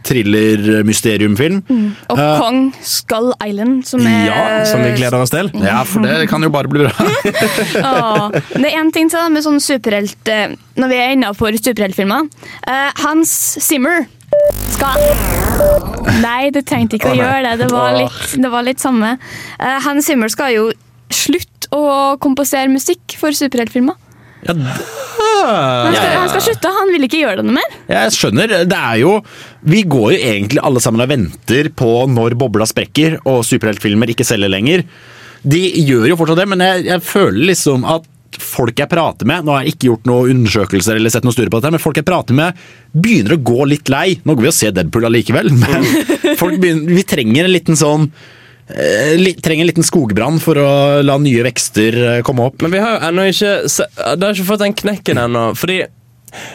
[0.08, 1.62] thriller-mysteriumfilm.
[2.10, 5.50] Og uh, Kong Skull Island, som er Ja, Som vi gleder oss til.
[5.62, 6.92] ja, for det kan jo bare bli bra.
[7.86, 12.28] oh, Det er én ting til med sånn superhelt eh, Når vi er innafor superheltfilmer.
[12.68, 14.06] Eh, Hans Zimmer
[14.72, 15.02] skal
[16.22, 17.66] Nei, du trengte ikke å gjøre det.
[17.66, 19.16] Det var litt, det var litt samme.
[19.60, 20.70] Eh, Hans Zimmer skal jo
[21.12, 23.98] slutte å komposere musikk for superheltfilmer.
[24.42, 27.74] Ja, Han skal, han skal slutte, han vil ikke gjøre det noe mer.
[27.92, 28.54] Jeg skjønner.
[28.66, 29.12] Det er jo
[29.62, 34.26] Vi går jo egentlig alle sammen og venter på når bobla sprekker og superheltfilmer ikke
[34.26, 34.82] selger lenger.
[35.42, 38.06] De gjør jo fortsatt det, men jeg, jeg føler liksom at
[38.42, 41.52] folk jeg prater med Nå har jeg ikke gjort noen undersøkelser eller sett noe studie
[41.52, 42.58] på dette, men folk jeg prater med,
[42.92, 44.18] begynner å gå litt lei.
[44.24, 45.88] Nå går vi og ser Deadpool allikevel, men
[46.40, 48.08] folk begynner, vi trenger en liten sånn
[48.68, 50.70] eh, trenger en liten skogbrann for å
[51.04, 52.62] la nye vekster eh, komme opp.
[52.64, 55.50] Men vi har jo ennå ikke Det har ikke fått den knekken ennå.
[55.58, 55.82] Fordi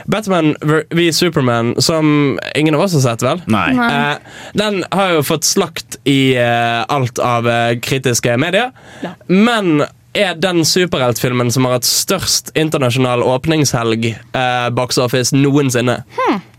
[0.10, 0.56] Batman
[0.89, 3.43] v Superman, som ingen av oss har sett, vel?
[3.45, 3.67] Nei.
[3.78, 3.91] Nei.
[3.93, 7.45] Eh, den har jo fått slakt i alt av
[7.86, 8.73] kritiske medier.
[9.06, 9.13] Ja.
[9.30, 16.00] Men er den superheltfilmen som har hatt størst internasjonal åpningshelg eh, box office noensinne.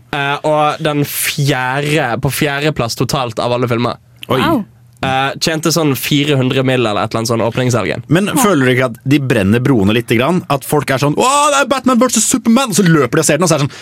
[0.09, 3.99] Eh, og den fjerde på fjerdeplass totalt av alle filmer.
[4.29, 4.39] Oi.
[4.39, 4.63] Wow.
[4.99, 6.83] Eh, tjente sånn 400 mill.
[6.83, 8.03] eller et eller annet sånn åpningshelgen.
[8.11, 10.11] Men føler du ikke at de brenner broene litt?
[10.11, 10.41] Grann?
[10.51, 12.23] At folk er sånn Å, det er Batman vs.
[12.25, 12.73] Superman!
[12.73, 13.77] Og så løper de og ser den, og så er det sånn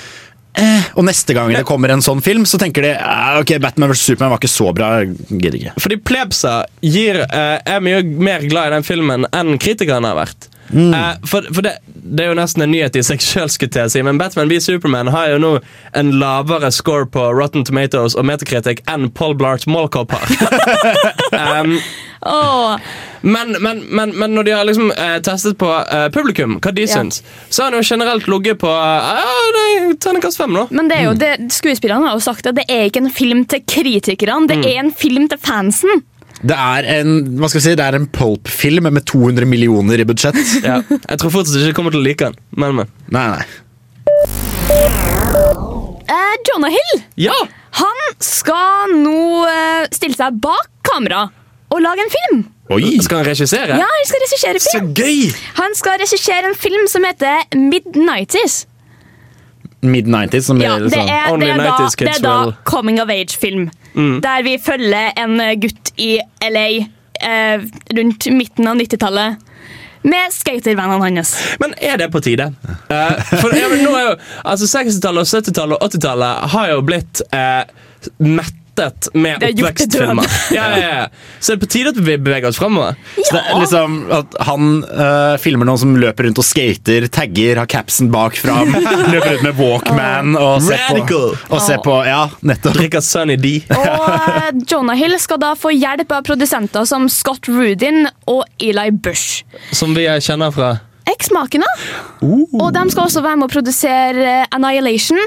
[0.61, 0.89] eh.
[0.97, 4.03] Og neste gang det kommer en sånn film, så tenker de eh, ok, Batman vs.
[4.11, 4.91] Superman var ikke så bra.
[5.29, 5.75] Gidder ikke.
[5.83, 10.49] Fordi plebsa gir, eh, er mye mer glad i den filmen enn kritikerne har vært.
[10.73, 14.19] Eh, for for det, det er jo nesten en nyhet i seg sjøl, si, men
[14.19, 15.51] Batman v Superman har jo nå
[15.97, 20.27] en lavere score på Rotten Tomatoes og Metakritikk enn Paul Blart Mallcop har.
[21.62, 21.77] um,
[22.21, 22.75] oh.
[23.21, 26.88] men, men, men, men når de har liksom uh, testet på uh, publikum, hva de
[26.88, 26.97] Ja.
[26.97, 30.67] syns, så har han jo generelt ligget på uh, terningkast fem nå.
[30.71, 33.45] men det er jo det, skuespillerne har jo sagt at det er ikke en film
[33.47, 36.03] til kritikerne, det er en film til fansen.
[36.41, 40.06] Det er en hva skal vi si, det er en pulp-film med 200 millioner i
[40.08, 40.38] budsjett.
[40.67, 40.82] Ja.
[40.89, 42.38] Jeg tror fortsatt ikke jeg kommer til å like den.
[42.58, 42.91] Men, men.
[43.13, 43.45] Nei, nei.
[46.08, 47.35] Eh, Jonah Hill Ja!
[47.77, 51.25] han skal nå eh, stille seg bak kamera
[51.73, 52.98] og lage en film Oi!
[53.04, 53.77] Skal han regissere?
[53.79, 54.90] Ja, han skal regissere film.
[54.92, 55.29] Så gøy!
[55.56, 58.58] Han skal regissere en film som heter Mid-90s.
[59.86, 62.36] Mid-90s, som Ja, er det sånn er, Only det er, da, 90s det er da
[62.46, 62.54] will.
[62.65, 63.67] coming of age-film.
[63.94, 64.15] Mm.
[64.25, 66.67] Der vi følger en gutt i LA
[67.21, 67.67] eh,
[67.98, 69.44] rundt midten av 90-tallet.
[70.08, 71.34] Med skatervennene hans.
[71.60, 72.52] Men er det på tide?
[72.88, 74.13] Uh, for ja, nå er jo,
[74.48, 77.65] altså 60-tallet, 70-tallet og 80-tallet har jo blitt eh,
[78.78, 80.25] mettet med oppvekstfilmer.
[80.52, 81.08] Ja, ja, ja.
[81.40, 82.96] Så det er på tide at vi beveger oss framover.
[83.32, 88.12] Er liksom at Han uh, filmer noen som løper rundt og skater, tagger, har capsen
[88.13, 88.71] bak fram,
[89.13, 92.78] løper ut med Walkman og ser på, og ser på Ja, nettopp.
[92.78, 93.58] Drikker Sunny D.
[93.78, 98.90] Og eh, Jonah Hill skal da få hjelp av produsenter som Scott Rudin og Eli
[98.92, 99.44] Bush.
[99.75, 100.75] Som vi kjenner fra
[101.08, 101.67] Eksmakene.
[102.19, 102.44] Uh.
[102.60, 105.21] Og de skal også være med å produsere eh, Annihilation.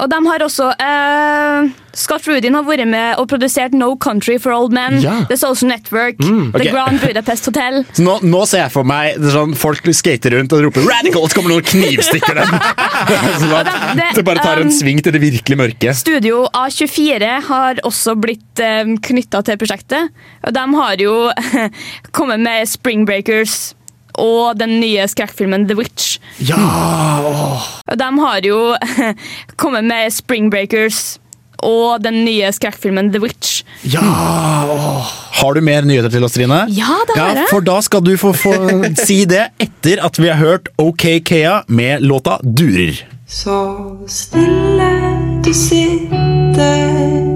[0.00, 1.70] Og de har også eh,
[2.00, 5.18] Scott Rudin har vært med og produsert No Country for Old Men, Ja.
[5.28, 6.54] The Social Network, ok.
[6.56, 7.80] The Grand Budapest Hotel.
[7.96, 11.36] Så nå, nå ser jeg for meg sånn, folk skater rundt og roper 'radical', så
[11.40, 12.54] kommer noen knivstikker dem.
[13.42, 13.60] så da,
[13.98, 15.94] det- det bare tar en um, sving til det virkelig mørke.
[15.96, 20.10] Studio A24 har også blitt um, knytta til prosjektet.
[20.46, 21.14] Og de har jo
[22.16, 23.74] kommet med Spring Breakers
[24.18, 26.18] og den nye skrekkfilmen The Witch.
[26.42, 26.58] Ja!
[27.86, 28.60] Og de har jo
[29.60, 31.18] kommet med Spring Breakers
[31.66, 33.62] og den nye skrekkfilmen The Witch.
[33.84, 34.00] Ja!
[35.40, 36.64] Har du mer nyheter til oss, Trine?
[36.76, 37.48] Ja, det har jeg.
[37.52, 38.56] For da skal du få, få
[39.06, 43.02] si det etter at vi har hørt OK Kea med låta 'Durer'.
[43.30, 43.56] Så
[44.10, 44.90] stille
[45.44, 47.29] du sitter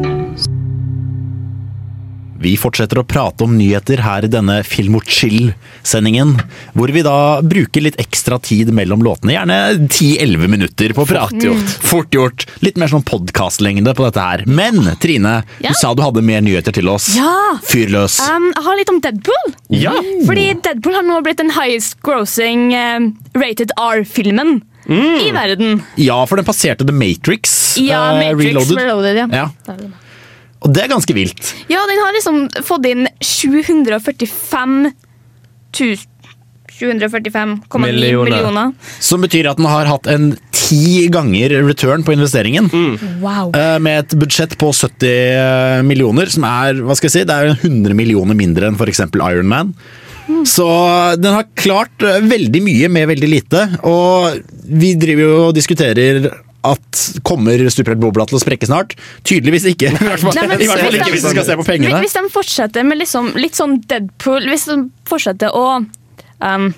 [2.44, 6.34] Vi fortsetter å prate om nyheter her i denne Film og chill-sendingen,
[6.76, 11.38] hvor vi da bruker litt ekstra tid mellom låtene, gjerne 10-11 minutter på å prate.
[11.40, 11.72] Fort gjort.
[11.88, 12.44] Fort gjort.
[12.66, 14.44] Litt mer sånn podkastlengde på dette her.
[14.44, 15.72] Men Trine, Ja?
[15.72, 17.08] du sa du hadde mer nyheter til oss.
[17.16, 17.32] Ja.
[17.64, 18.18] Fyr løs.
[18.28, 19.56] Um, jeg har litt om Deadpool.
[19.72, 19.96] Ja.
[20.28, 25.78] Fordi Deadpool har nå blitt den highest grossing um, rated R-filmen i verden.
[25.96, 27.78] Ja, for den passerte The Matrix.
[27.80, 28.82] Ja, eh, Matrix Reloaded.
[28.84, 29.16] Reloaded.
[29.32, 29.48] ja.
[29.64, 29.76] Ja.
[30.64, 31.52] Og det er ganske vilt.
[31.68, 34.92] Ja, den har liksom fått inn 745
[35.80, 35.96] 000
[36.74, 38.24] 745,9 Millioner.
[38.26, 38.72] millioner.
[38.98, 42.66] Som betyr at den har hatt en ti ganger return på investeringen.
[43.22, 43.52] Wow.
[43.54, 47.52] Eh, Med et budsjett på 70 millioner, som er hva skal jeg si, det er
[47.60, 49.04] 100 millioner mindre enn f.eks.
[49.14, 49.70] Iron Man.
[50.48, 50.66] Så
[51.20, 53.62] den har klart eh, veldig mye med veldig lite.
[53.86, 56.26] Og vi driver jo og diskuterer
[56.64, 58.94] at kommer superheltbobla til å sprekke snart?
[59.26, 59.92] Tydeligvis ikke.
[59.94, 62.00] I hvert fall, Nei, men I hvert fall ikke hvis vi skal se på pengene.
[62.04, 66.72] Hvis de fortsetter med liksom, litt sånn Deadpool Hvis de fortsetter å um,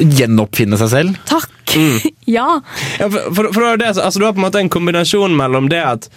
[0.00, 1.22] Gjenoppfinne seg selv.
[1.28, 1.56] Takk!
[2.36, 2.60] ja.
[2.98, 5.80] Ja, for, for, for det, altså, du har på en måte en kombinasjon mellom det
[5.82, 6.08] at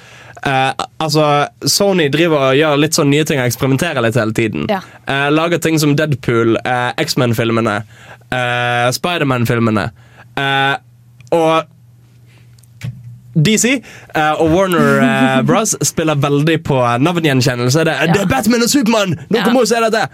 [0.46, 1.26] eh, altså,
[1.70, 4.66] Sony driver og gjør litt sånn nye ting og eksperimenterer litt hele tiden.
[4.72, 4.82] Ja.
[5.10, 7.76] Eh, lager ting som Deadpool, eh, X-Men-filmene,
[8.30, 9.90] eh, Spiderman-filmene.
[10.40, 10.76] Eh,
[11.34, 11.73] og
[13.36, 13.78] DC
[14.16, 17.86] uh, og Warner uh, Bros spiller veldig på navngjenkjennelse.
[17.88, 19.18] Det, er- det er Batman og Supermann!
[19.30, 19.56] Dere Ja.
[19.56, 20.06] må se dette!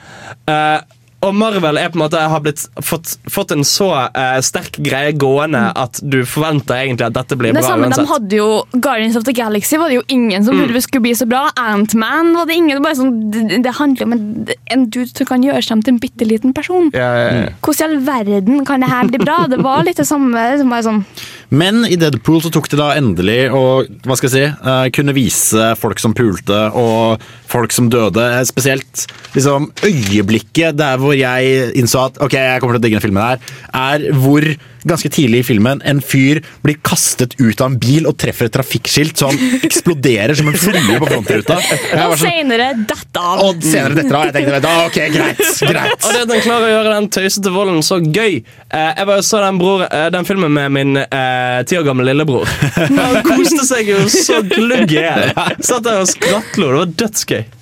[0.48, 0.80] Uh,
[1.20, 5.12] og Marvel er på en måte har blitt, fått, fått en så uh, sterk greie
[5.20, 8.46] gående at du forventer egentlig at dette blir Det bra samme, de hadde jo
[8.80, 11.50] Guardians of the Galaxy var det jo ingen som trodde skulle bli så bra.
[11.60, 12.78] Ant-Man var det ingen.
[12.78, 14.24] Det, bare sånn, det, det handler om en,
[14.72, 16.88] en dude som kan gjøre seg om til en bitte liten person.
[16.96, 17.52] Ja, ja, ja.
[17.68, 19.42] Hvordan i all verden kan det her bli bra?
[19.52, 20.46] Det var litt det samme.
[20.64, 21.04] Som bare sånn,
[21.50, 23.62] Men i Deadpool så tok de da endelig å
[24.06, 28.22] hva skal jeg si, eh, kunne vise folk som pulte og folk som døde.
[28.22, 33.00] Eh, Spesielt liksom, øyeblikket der hvor jeg innså at ok, jeg kommer til å digge
[33.00, 33.40] den filmen her,
[33.74, 34.46] er hvor
[34.88, 38.56] ganske tidlig i filmen en fyr blir kastet ut av en bil og treffer et
[38.56, 41.60] trafikkskilt så han eksploderer som en flue på frontruta.
[41.60, 43.44] Og sånn, senere dette av.
[43.44, 44.30] og senere detter av.
[44.30, 46.00] Jeg tenkte ok, greit, greit.
[46.00, 49.26] Og det at han klarer å gjøre den tøysete volden så gøy eh, Jeg bare
[49.26, 52.50] så den, bror, eh, den filmen med min eh, ti år gamle lillebror.
[53.00, 55.30] Han koste seg jo så glugg i hjel.
[55.60, 56.70] Satt der og skrattlo.
[56.70, 57.59] Det var dødsgøy.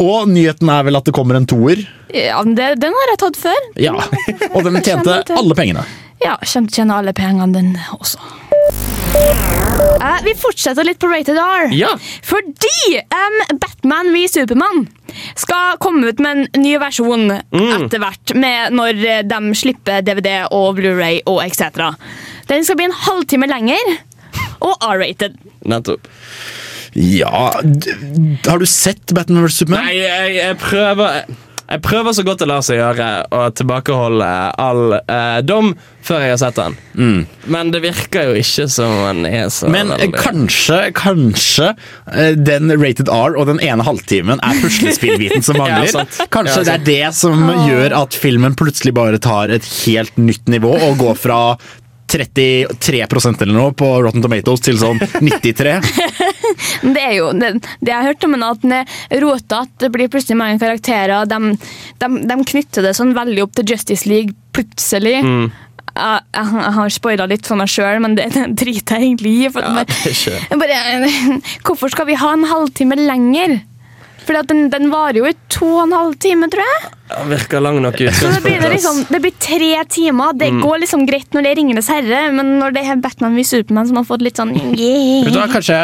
[0.00, 1.84] Og nyheten er vel at det kommer en toer.
[2.14, 3.68] Ja, det, den har jeg tatt før.
[3.80, 3.94] Ja,
[4.52, 5.84] og den tjente alle pengene.
[6.22, 8.22] Ja, kommer til å tjene alle pengene, den også.
[10.04, 11.72] Eh, vi fortsetter litt på Rated R.
[11.74, 11.92] Ja.
[12.24, 14.86] Fordi um, Batman v Supermann
[15.38, 20.80] skal komme ut med en ny versjon etter hvert, med når de slipper DVD og
[20.80, 21.94] Blu-ray og etc.
[22.50, 23.96] Den skal bli en halvtime lenger
[24.64, 25.38] og R-rated.
[25.68, 26.08] Nettopp.
[26.94, 27.96] Ja d-
[28.46, 29.56] Har du sett Batman vs.
[29.64, 29.86] Superman?
[29.88, 31.24] Nei, jeg, jeg prøver
[31.64, 34.26] Jeg prøver så godt det lar seg gjøre å tilbakeholde
[34.60, 35.70] all eh, dom
[36.04, 36.74] før jeg har sett den.
[37.48, 41.70] Men det virker jo ikke som han er så Men veldig kanskje, kanskje
[42.12, 45.88] eh, den rated R og den ene halvtimen er puslespillbiten som mangler.
[45.88, 46.04] Ja.
[46.36, 50.44] Kanskje Ja, det er det som gjør at filmen plutselig bare tar et helt nytt
[50.52, 51.40] nivå og går fra
[52.12, 55.80] 33 eller noe på Rotten Tomatoes til sånn 93.
[56.82, 59.64] Det er jo, det, det jeg har hørt om, at den er rotete.
[59.82, 61.28] det blir plutselig mange karakterer.
[61.30, 61.54] De,
[62.02, 65.20] de, de knytter det sånn veldig opp til Justice League plutselig.
[65.24, 65.52] Mm.
[65.94, 69.36] Jeg, jeg, jeg har spoila litt for meg sjøl, men det, det driter jeg egentlig
[69.36, 69.52] i.
[69.52, 69.84] Ja,
[71.66, 73.60] hvorfor skal vi ha en halvtime lenger?
[74.24, 76.90] For den, den varer jo i to og en halv time, tror jeg.
[77.12, 80.32] Ja, virker lang nok i Så det blir, liksom, det blir tre timer.
[80.40, 80.62] Det Mm.
[80.64, 83.86] går liksom greit når det er Ringenes herre, men når det er Batman v Superman
[83.88, 85.28] som har fått litt sånn yeah.
[85.34, 85.78] da, kanskje,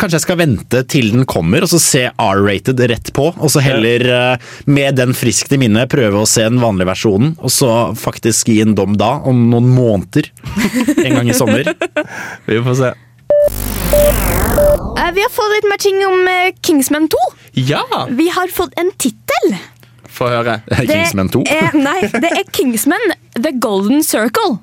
[0.00, 3.28] kanskje jeg skal vente til den kommer, og så se R-rated rett på.
[3.36, 7.36] Og så heller eh, med den friskt i minnet prøve å se den vanlige versjonen,
[7.40, 10.32] og så faktisk gi en dom da, om noen måneder.
[11.06, 11.68] En gang i sommer.
[12.48, 14.41] Vi får se.
[14.62, 17.18] Eh, Vi har fått litt mer ting om eh, Kingsman 2.
[17.52, 17.82] Ja!
[18.10, 19.56] Vi har fått en tittel.
[20.12, 20.60] Få høre.
[20.90, 21.44] Kingsman 2.
[21.50, 24.58] Er, nei, det er Kingsman The Golden Circle.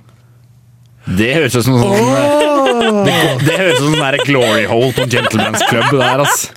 [1.09, 5.63] Det høres ut som sånn det, det høres ut som sånn glory hole på Gentleman's
[5.71, 5.89] Club.
[5.95, 6.49] Der, ass.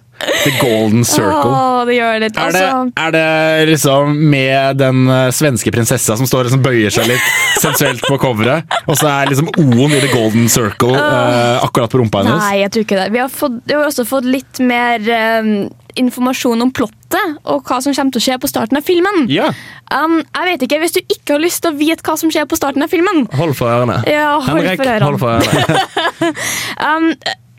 [0.45, 1.51] The Golden Circle.
[1.51, 2.37] Åh, det gjør litt.
[2.39, 6.65] Er det, Altså, er det liksom med den eh, svenske prinsessa som står og liksom
[6.65, 7.29] bøyer seg litt
[7.65, 12.01] sensuelt på coveret, og så er liksom O-en i The Golden Circle uh, akkurat på
[12.03, 12.43] rumpa hennes?
[12.43, 13.07] nei, jeg tror ikke det.
[13.15, 15.03] Vi har, fått, vi har også fått litt mer
[15.43, 15.53] um,
[16.01, 19.27] informasjon om plottet og hva som kommer til å skje på starten av filmen.
[19.31, 19.51] Ja.
[19.93, 22.47] Um, jeg vet ikke, Hvis du ikke har lyst til å vite hva som skjer
[22.49, 23.99] på starten av filmen Hold for ørene.
[24.09, 25.05] Ja, hold Henrik, for ørene.
[25.05, 26.31] hold for ørene.
[26.89, 27.11] um,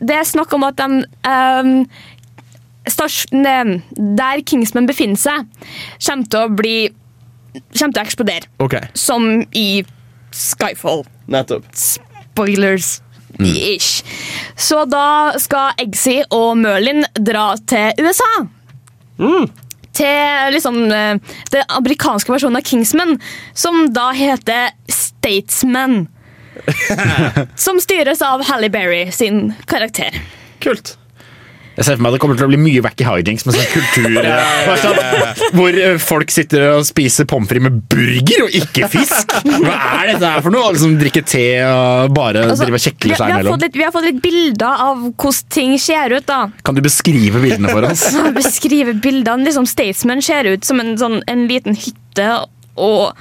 [0.04, 1.70] Det er snakk om at de um,
[2.88, 3.82] stasjon,
[4.18, 5.48] Der Kingsman befinner seg,
[6.04, 6.76] kommer til å bli
[7.54, 8.48] Kommer til å eksplodere.
[8.64, 8.88] Okay.
[8.98, 9.84] Som i
[10.34, 11.04] Skyfall.
[11.30, 11.68] nettopp.
[11.72, 13.00] Spoilers.
[13.38, 14.02] Ish.
[14.56, 18.32] Så da skal Eggsy og Merlin dra til USA.
[19.94, 21.22] Til liksom eh,
[21.54, 23.16] den amerikanske versjonen av Kingsman,
[23.54, 26.08] som da heter Statesman.
[27.66, 30.14] som styres av Halle Berry sin karakter.
[30.62, 30.96] Kult.
[31.74, 33.70] Jeg ser for meg at det kommer til å bli mye wacky hijinks med sånn
[33.72, 34.36] kultur ja,
[34.68, 39.34] ja, ja, Hvor eh, folk sitter og spiser pommes frites med burger og ikke fisk.
[39.44, 40.68] Hva er dette her for noe?
[40.70, 43.56] Alle som drikker te og bare Altså, driver og vi, kjekler vi, seg har imellom.
[43.56, 46.26] fått litt, vi har fått litt bilder av hvordan ting ser ut.
[46.28, 46.40] da.
[46.66, 48.06] Kan du beskrive bildene for oss?
[48.40, 49.46] beskrive bildene.
[49.48, 52.28] liksom Statesman ser ut som en, sånn, en liten hytte
[52.74, 53.14] og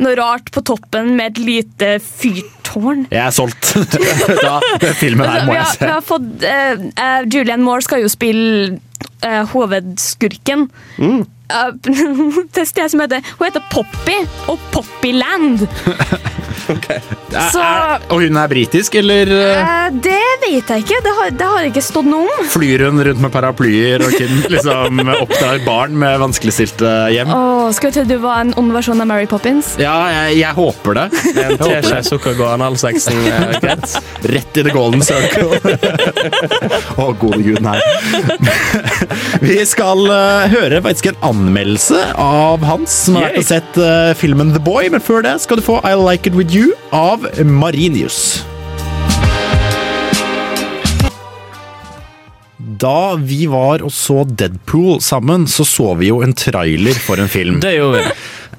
[0.00, 3.06] noe rart på toppen med et lite fyrtårn.
[3.12, 3.74] Jeg er solgt.
[4.42, 4.58] Da,
[4.98, 5.90] filmen her må jeg se.
[6.06, 8.78] fått uh, eh, Julianne Moore skal jo spille
[9.24, 10.68] uh, hovedskurken.
[10.98, 11.22] Mm.
[11.52, 11.70] Uh,
[12.54, 14.18] det et som heter Hun heter Poppy
[14.48, 15.66] og Poppyland.
[17.52, 20.98] Så Er, og hun er britisk, eller eh, eh, Det vet jeg ikke.
[21.04, 22.48] Det har, det har ikke stått noe om.
[22.52, 27.32] flyr hun rundt med paraplyer og kun liksom oppdrar barn med vanskeligstilte hjem?
[27.32, 29.74] Åh, skal vi tro du var en ond versjon av Mary Poppins?
[29.80, 31.06] Ja, jeg, jeg håper det.
[31.42, 33.96] En teskje sukker går eh, greit.
[34.32, 35.58] Rett i the golden circle.
[37.00, 37.78] Å, gode gud, nei.
[39.42, 44.12] Vi skal uh, høre faktisk en anmeldelse av Hans, som har vært og sett uh,
[44.18, 44.90] filmen The Boy.
[44.92, 48.42] Men før det skal du få I Like It With You av Marinius.
[52.58, 57.32] Da vi var og så Deadpool sammen, så så vi jo en trailer for en
[57.32, 57.56] film.
[57.64, 58.12] Det gjorde vi.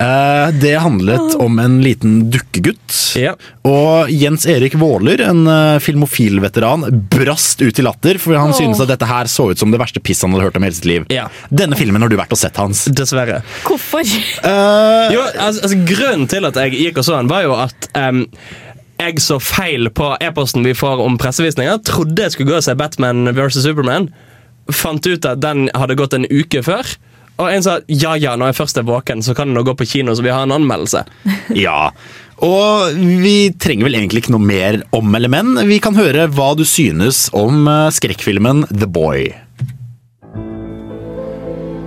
[0.03, 2.95] Eh, Det handlet om en liten dukkegutt.
[3.19, 3.35] Ja.
[3.67, 8.57] Og Jens Erik Våler, en uh, filmofil-veteran, brast ut i latter, for han oh.
[8.57, 10.69] syntes at dette her så ut som det verste piss han hadde hørt om i
[10.69, 11.07] hele sitt liv.
[11.13, 11.29] Ja.
[11.53, 12.85] Denne filmen har du vært og sett, Hans.
[12.91, 13.41] Dessverre.
[13.67, 14.03] Hvorfor?
[14.43, 17.89] Uh, Jo, altså, altså Grunnen til at jeg gikk og så den, var jo at
[17.95, 18.23] um,
[18.99, 21.81] jeg så feil på e-posten vi får om pressevisninger.
[21.87, 23.63] Trodde jeg skulle gå og se Batman vs.
[23.65, 24.09] Superman.
[24.71, 26.87] Fant ut at den hadde gått en uke før.
[27.41, 29.73] Og en sa ja ja, når jeg først er våken, så kan jeg nå gå
[29.77, 31.03] på kino, så vi har en anmeldelse.
[31.65, 31.89] ja.
[32.43, 35.55] Og vi trenger vel egentlig ikke noe mer om eller men.
[35.69, 39.31] Vi kan høre hva du synes om eh, skrekkfilmen The Boy.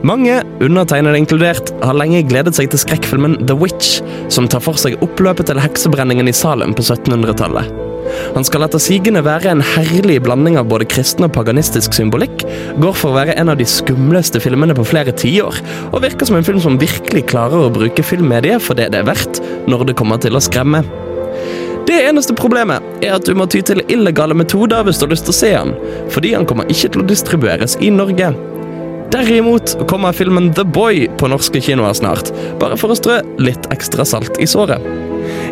[0.07, 3.99] Mange, undertegnede inkludert, har lenge gledet seg til skrekkfilmen The Witch,
[4.31, 7.86] som tar for seg oppløpet til heksebrenningen i Salem på 1700-tallet.
[8.37, 12.45] Han skal etter sigende være en herlig blanding av både kristen og paganistisk symbolikk,
[12.83, 15.61] går for å være en av de skumleste filmene på flere tiår,
[15.93, 19.11] og virker som en film som virkelig klarer å bruke filmmediet for det det er
[19.11, 20.85] verdt, når det kommer til å skremme.
[21.87, 25.29] Det eneste problemet er at du må ty til illegale metoder hvis du har lyst
[25.29, 25.75] til å se han,
[26.11, 28.33] fordi han kommer ikke til å distribueres i Norge.
[29.15, 34.05] Derimot kommer filmen The Boy på norske kinoer snart, bare for å strø litt ekstra
[34.09, 34.83] salt i såret.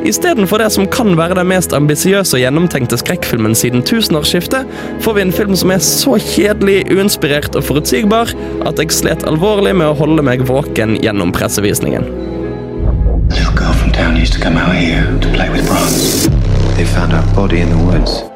[0.05, 4.68] Istedenfor det som kan være den mest ambisiøse og gjennomtenkte skrekkfilmen siden tusenårsskiftet,
[5.00, 8.34] får vi en film som er så kjedelig, uinspirert og forutsigbar
[8.68, 12.05] at jeg slet alvorlig med å holde meg våken gjennom pressevisningen.
[12.05, 16.28] A little girl from town used to come out here to play with Brahms.
[16.76, 18.34] They found her body in the woods.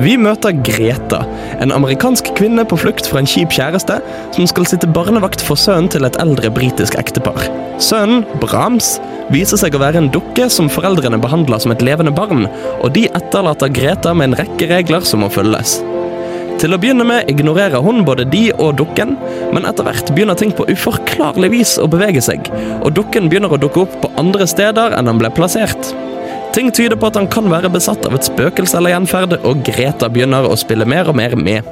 [0.00, 1.18] Vi møter Greta,
[1.60, 3.98] en amerikansk kvinne på flukt fra en kjip kjæreste,
[4.32, 7.44] som skal sitte barnevakt for sønnen til et eldre britisk ektepar.
[7.82, 8.94] Sønnen, Brahms,
[9.34, 12.46] viser seg å være en dukke som foreldrene behandler som et levende barn,
[12.80, 15.82] og de etterlater Greta med en rekke regler som må følges.
[16.62, 19.18] Til å begynne med ignorerer hun både de og dukken,
[19.52, 22.48] men etter hvert begynner ting på uforklarlig vis å bevege seg,
[22.80, 25.92] og dukken begynner å dukke opp på andre steder enn han ble plassert.
[26.52, 30.08] Ting tyder på at han kan være besatt av et spøkelse eller gjenferd, og Greta
[30.12, 31.64] begynner å spille mer og mer med.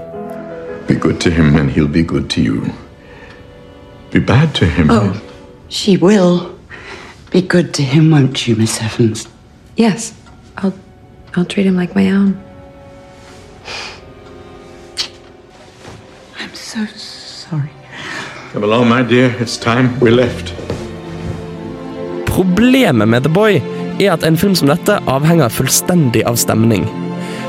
[0.88, 2.72] Be good to him and he'll be good to you.
[4.10, 4.90] Be bad to him.
[4.90, 5.12] Oh,
[5.68, 6.48] she will
[7.30, 9.28] be good to him, won't you, Miss Evans?
[9.76, 10.14] Yes,
[10.56, 10.72] I'll
[11.36, 12.40] I'll treat him like my own.
[16.40, 17.70] I'm so sorry.
[18.52, 19.30] Come along, my dear.
[19.38, 20.54] It's time we left.
[22.26, 23.62] Problemet med The Boy
[24.00, 26.86] er at en film som dette avhenger fullstendig av stemning.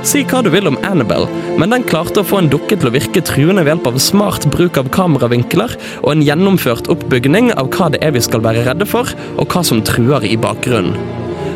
[0.08, 1.30] Si hva du vil om Annabelle,
[1.62, 4.48] men den klarte å få en dukke til å virke truende ved hjelp av smart
[4.54, 8.88] bruk av kameravinkler og en gjennomført oppbygning av hva det er vi skal være redde
[8.90, 10.98] for, og hva som truer i bakgrunnen.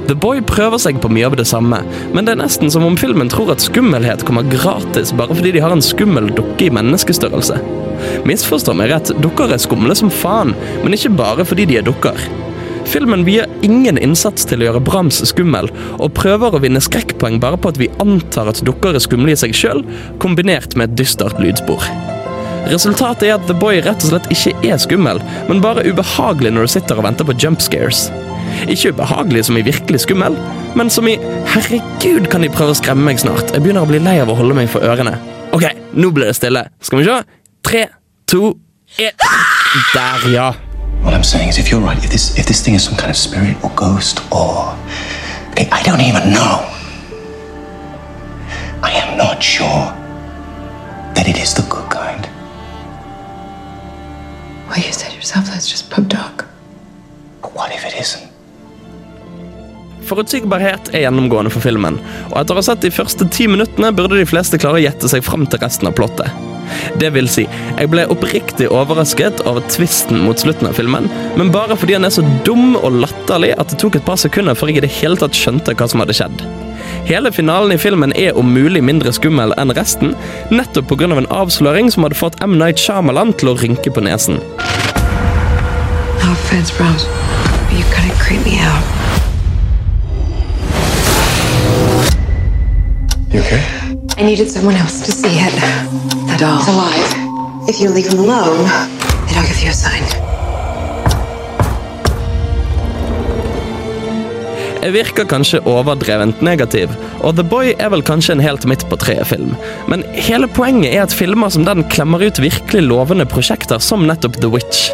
[0.05, 1.79] The Boy prøver seg på mye av det samme,
[2.13, 5.65] men det er nesten som om filmen tror at skummelhet kommer gratis bare fordi de
[5.65, 7.57] har en skummel dukke i menneskestørrelse.
[8.29, 12.44] Misforstå meg rett, dukker er skumle som faen, men ikke bare fordi de er dukker.
[12.85, 17.59] Filmen vier ingen innsats til å gjøre Brahms skummel, og prøver å vinne skrekkpoeng bare
[17.59, 19.83] på at vi antar at dukker er skumle i seg sjøl,
[20.23, 21.83] kombinert med et dystert lydspor.
[22.69, 25.19] Resultatet er at The Boy rett og slett ikke er skummel,
[25.49, 28.07] men bare ubehagelig når du sitter og venter på jumpscares.
[28.71, 30.37] Ikke ubehagelig som i virkelig skummel,
[30.75, 31.17] men som i
[31.53, 33.53] 'herregud, kan de prøve å skremme meg snart'?
[33.53, 35.17] Jeg begynner å bli lei av å holde meg for ørene.
[35.53, 36.67] Ok, nå blir det stille.
[36.81, 37.21] Skal vi se?
[37.63, 37.87] Tre,
[38.27, 38.57] to,
[38.97, 39.11] én
[39.93, 40.53] Der, ja.
[41.05, 43.11] All I'm saying is, if you're right, if this if this thing is some kind
[43.11, 44.75] of spirit or ghost or,
[45.51, 46.71] okay, I don't even know.
[48.81, 49.85] I am not sure
[51.15, 52.27] that it is the good kind.
[54.67, 56.43] Well, you said yourself that's just pub dog.
[57.41, 58.34] But what if it isn't?
[60.05, 61.97] Forutsigbarhet er gjennomgående for filmen,
[62.29, 65.09] og etter å ha sett de første ti minuttene burde de fleste klare å gjette
[65.09, 66.29] seg fram til resten av plottet.
[67.01, 67.45] Det vil si,
[67.77, 72.13] jeg ble oppriktig overrasket over tvisten mot slutten av filmen, men bare fordi han er
[72.13, 75.19] så dum og latterlig at det tok et par sekunder før jeg i det hele
[75.21, 76.45] tatt skjønte hva som hadde skjedd.
[77.05, 80.15] Hele finalen i filmen er om mulig mindre skummel enn resten,
[80.53, 81.11] nettopp pga.
[81.13, 82.57] en avsløring som hadde fått M.
[82.57, 84.41] Night Shyamalan til å rynke på nesen.
[86.21, 89.24] No offense, Brahms, but you kind of creep me out.
[93.35, 93.59] You okay?
[94.17, 95.55] I needed someone else to see it.
[96.31, 97.11] The doll's alive.
[97.67, 98.63] If you leave him alone,
[99.27, 100.05] it'll give you a sign.
[104.83, 109.03] Jeg virker kanskje overdrevent negativ, og The Boy er vel kanskje en helt midt på
[109.03, 109.57] treet-film.
[109.91, 114.39] Men hele poenget er at filmer som den klemmer ut virkelig lovende prosjekter som nettopp
[114.39, 114.93] The Witch.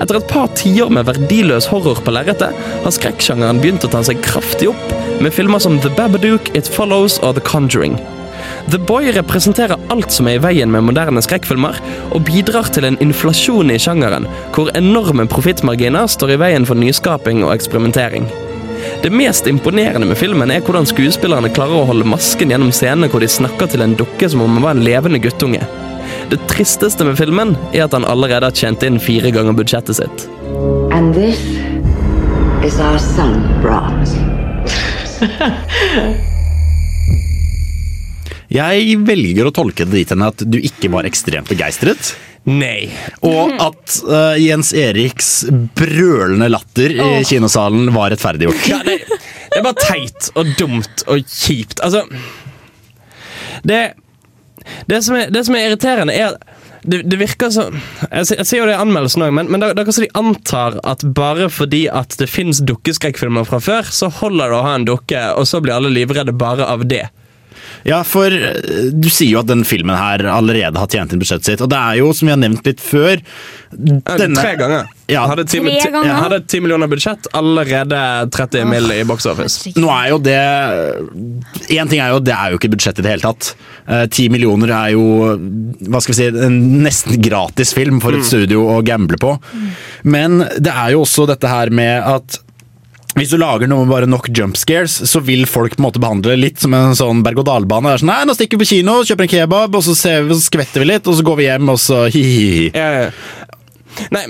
[0.00, 4.22] Etter et par tiår med verdiløs horror på lerretet, har skrekksjangeren begynt å ta seg
[4.24, 7.98] kraftig opp, med filmer som The Babadook, It Follows og The Conjuring.
[8.70, 11.78] The Boy representerer alt som er i veien med moderne skrekkfilmer,
[12.14, 17.44] og bidrar til en inflasjon i sjangeren, hvor enorme profittmarginer står i veien for nyskaping
[17.46, 18.26] og eksperimentering.
[19.02, 23.22] Det mest imponerende med filmen er hvordan skuespillerne klarer å holde masken gjennom scenene hvor
[23.22, 25.62] de snakker til en dukke som om hun var en levende guttunge.
[26.30, 30.24] Det tristeste med filmen er at han allerede har tjent inn fire ganger budsjettet sitt.
[30.90, 31.38] And this
[32.66, 34.16] is our son, Brahms.
[38.56, 42.14] Jeg velger å tolke det dit hen at du ikke var ekstremt begeistret.
[42.46, 42.88] Nei.
[43.26, 45.30] Og at uh, Jens Eriks
[45.78, 48.66] brølende latter i kinosalen var rettferdiggjort.
[48.70, 51.82] Ja, det, det er bare teit og dumt og kjipt.
[51.82, 52.04] Altså
[53.66, 53.80] Det,
[54.90, 57.74] det, som, er, det som er irriterende, er at det, det virker som
[58.12, 61.48] Jeg, sier jo det i anmeldelsen òg, men, men er kanskje de antar at bare
[61.50, 65.48] fordi at det fins dukkeskrekkfilmer fra før, så holder det å ha en dukke, og
[65.50, 67.06] så blir alle livredde bare av det.
[67.86, 71.52] Ja, for eh, du sier jo at denne filmen her allerede har tjent inn budsjettet
[71.52, 71.60] sitt.
[71.62, 73.20] Og det er jo, som vi har nevnt litt før
[73.70, 74.88] denne- Tre ganger.
[75.08, 75.22] Ja.
[75.30, 76.14] Hadde ti, Tre ti- ganger?
[76.18, 78.00] hadde ti millioner budsjett, allerede
[78.34, 78.90] 30 mill.
[78.90, 79.70] i box office.
[79.78, 80.40] Nå er jo det
[81.70, 83.54] Én ting er jo det er jo ikke budsjett i det hele tatt.
[83.88, 85.04] Eh, Ti millioner er jo
[85.86, 89.36] hva skal vi si, en nesten gratis film for et studio å gamble på.
[90.04, 92.40] Men det er jo også dette her med at
[93.16, 96.02] hvis du lager noe med bare nok jump scares, så vil folk på en måte
[96.02, 97.94] behandle det litt som en sånn berg-og-dal-bane.
[97.94, 100.36] Er sånn, Nei, nå stikker vi på kino, kjøper en kebab, og så, ser vi,
[100.36, 102.70] så skvetter vi litt, og så går vi hjem, og så hi-hi-hi.
[102.76, 103.46] Ja, ja.
[104.12, 104.26] Nei,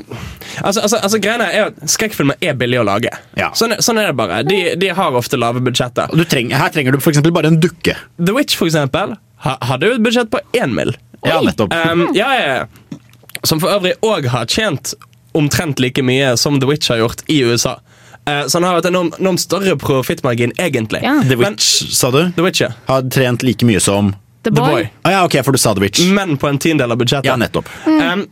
[0.62, 3.10] altså, altså, altså greiene er at Skrekkfilmer er billige å lage.
[3.38, 3.48] Ja.
[3.58, 4.42] Sånn, sånn er det bare.
[4.46, 6.14] De, de har ofte lave budsjetter.
[6.14, 7.96] Du treng, her trenger du for bare en dukke.
[8.20, 10.94] The Witch for eksempel, ha, hadde jo et budsjett på én mill.
[11.26, 11.74] Ja, nettopp.
[11.74, 13.00] Um, ja, ja, ja.
[13.42, 14.94] Som for øvrig òg har tjent
[15.36, 17.76] omtrent like mye som The Witch har gjort i USA.
[18.26, 21.00] Eh, så han har et enormt enormt større profittmargin, egentlig.
[21.02, 21.20] Ja.
[21.22, 22.32] The Men- Witch, sa du?
[22.36, 22.72] The Witch, ja.
[22.86, 24.12] Har trent like mye som
[24.42, 24.72] The The Boy.
[24.72, 24.88] Boy.
[25.12, 26.00] Ja, ok, for du sa The Witch.
[26.10, 27.26] Men på en tiendedel av budsjettet.
[27.30, 27.68] Ja, nettopp.
[27.86, 28.26] Um,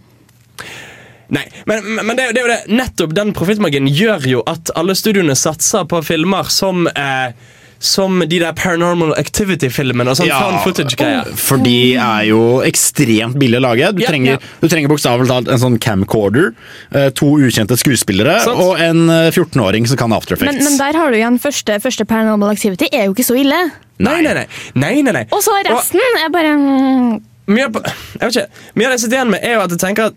[1.29, 2.61] nei, men, men men det, det er jo det.
[2.79, 7.33] Nettopp den profittmarginen gjør jo at alle studioene satser på filmer som eh,
[7.79, 11.25] som de der Paranormal Activity-filmene og sånn Ja.
[11.37, 13.93] For de er jo ekstremt billige å lage.
[13.97, 14.69] Du Ja, trenger, ja.
[14.69, 16.55] trenger bokstavelig talt en sånn camcorder,
[16.95, 18.57] eh, to ukjente skuespillere sånn.
[18.59, 20.65] og en eh, 14-åring som kan After Effects.
[20.65, 22.89] men der har du igjen første, første Paranormal Activity.
[22.93, 23.71] er jo ikke så ille.
[23.99, 24.47] Nei, nei, nei.
[24.75, 25.27] nei, nei, nei.
[25.31, 29.01] Og så resten er bare mm, mye, av- jeg vet ikke, mye av det jeg
[29.05, 30.15] sitter igjen med, er jo at jeg tenker at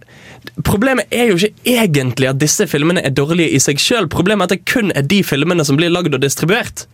[0.64, 4.08] Problemet er jo ikke egentlig at disse filmene er dårlige i seg sjøl.
[4.08, 6.86] Problemet er at det kun er de filmene som blir lagd og distribuert.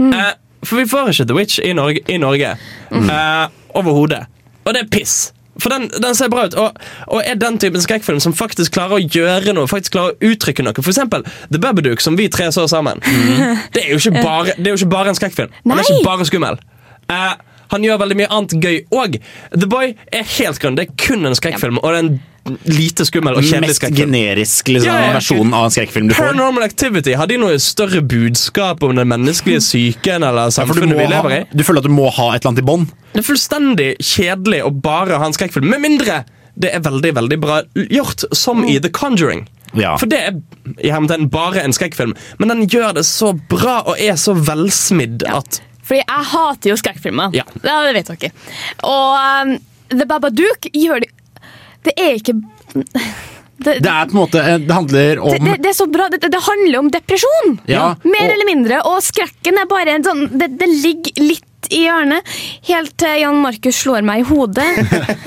[0.00, 0.34] Eh,
[0.66, 2.56] for vi får ikke The Witch i Norge, i Norge
[2.90, 4.24] eh, overhodet.
[4.64, 5.32] Og det er piss.
[5.62, 6.76] For den, den ser bra ut, og,
[7.06, 10.66] og er den typen skrekkfilm som faktisk klarer å gjøre noe, faktisk klarer å uttrykke
[10.66, 10.76] noe.
[10.82, 13.00] For eksempel The Babadook, som vi tre så sammen.
[13.72, 15.54] Det, er bare, det er jo ikke bare en skrekkfilm.
[15.64, 16.60] Den er ikke bare skummel.
[17.12, 17.32] Eh,
[17.72, 19.18] han gjør veldig mye annet gøy òg.
[19.56, 20.78] The Boy er helt grønn.
[20.78, 22.18] Det er kun en skrekkfilm, og det er en
[22.70, 24.12] lite skummel og kjedelig mest skrekkfilm.
[24.12, 25.14] generisk liksom, Ja, ja, ja.
[25.16, 26.28] versjonen av en skrekkfilm du får.
[26.28, 31.34] Paranormal Activity, Har de noe større budskap om den menneskelige psyken eller samfunnet vi lever
[31.34, 31.44] ha, i?
[31.50, 32.86] du føler at du må ha et eller annet i bånd?
[33.16, 36.22] Det er fullstendig kjedelig å bare ha en skrekkfilm, med mindre
[36.56, 39.42] det er veldig veldig bra gjort, som i The Conjuring.
[39.76, 39.96] Ja.
[40.00, 40.38] For det er
[40.80, 45.26] i hermetegn bare en skrekkfilm, men den gjør det så bra og er så velsmidd
[45.28, 47.34] at Fordi jeg hater jo skrekkfilmer.
[47.36, 47.46] Ja.
[47.62, 48.32] det vet dere.
[48.82, 49.56] Og um,
[49.92, 51.12] The Babadook gjør det
[51.86, 52.34] Det er ikke
[53.56, 56.08] det, Det er på en måte eh, Det handler om det, det, er så bra.
[56.12, 57.54] Det, det handler om depresjon.
[57.70, 58.80] Ja, Mer og- eller mindre.
[58.90, 62.26] Og skrekken er bare en sånn Det, det ligger litt i hjørnet.
[62.68, 64.68] Helt til Jan Markus slår meg i hodet.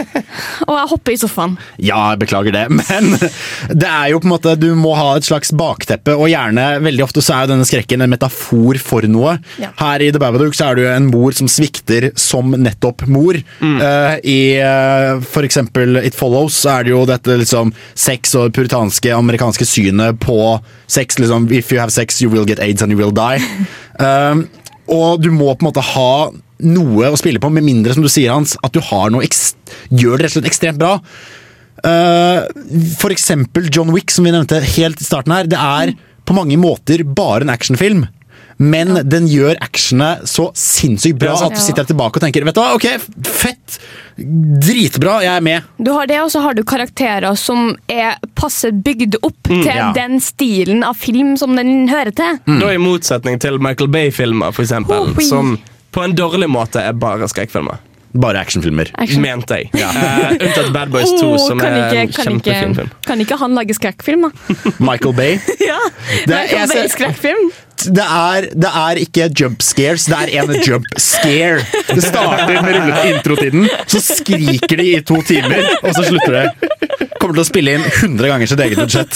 [0.68, 1.58] og jeg hopper i sofaen.
[1.78, 5.28] Ja, jeg beklager det, men det er jo på en måte Du må ha et
[5.28, 9.38] slags bakteppe, og gjerne veldig ofte så er jo denne skrekken en metafor for noe.
[9.62, 9.72] Ja.
[9.80, 13.38] Her i The Babadook så er det jo en mor som svikter som nettopp mor.
[13.40, 18.54] Eh, I uh, for eksempel It Follows så er det jo dette liksom sex og
[18.56, 20.40] puritanske amerikanske synet på
[20.88, 21.20] sex.
[21.20, 23.40] liksom If you have sex, you will get aids and you will die.
[24.00, 24.50] Um,
[24.90, 26.14] og du må på en måte ha
[26.60, 30.18] noe å spille på, med mindre som du sier Hans, at du har noe gjør
[30.18, 30.98] det rett og slett ekstremt bra.
[31.80, 32.44] Uh,
[33.00, 35.48] for eksempel John Wick, som vi nevnte helt i starten her.
[35.48, 35.94] Det er
[36.28, 38.04] på mange måter bare en actionfilm.
[38.60, 42.60] Men den gjør actionet så sinnssykt bra at du sitter tilbake og tenker Vet du
[42.60, 42.88] hva, ok,
[43.24, 43.80] fett!
[44.20, 45.68] Dritbra, jeg er med.
[45.80, 49.94] Du har det, og så har du karakterer som er passe bygd opp til ja.
[49.96, 52.42] den stilen av film som den hører til.
[52.50, 55.56] Da i motsetning til Michael Bay-filmer, for eksempel, som
[55.96, 57.80] på en dårlig måte er bare skrekkfilmer.
[58.20, 58.92] Bare actionfilmer.
[58.98, 59.22] Action.
[59.22, 59.70] Mente jeg.
[59.78, 62.94] Eh, unntatt Bad Boys 2, oh, som er en ikke, kan, kjempefin film.
[63.06, 64.56] kan ikke han lage skrekkfilm, da?
[64.82, 65.38] Michael Bay.
[65.70, 65.80] ja,
[66.26, 67.52] Det Michael Bay skrekkfilm.
[67.88, 71.64] Det er, det er ikke jump scares, det er en jump scare.
[71.88, 76.46] Det starter med rullete introtiden, så skriker de i to timer, og så slutter det.
[77.20, 79.14] Kommer til å spille inn 100 ganger sitt eget budsjett.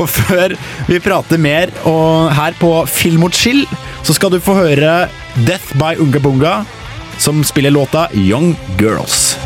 [0.00, 0.54] og før
[0.90, 3.64] vi prater mer og her på Film mot chill,
[4.06, 4.94] så skal du få høre
[5.46, 6.54] Death by Unga Bunga,
[7.20, 9.36] som spiller låta Young Girls.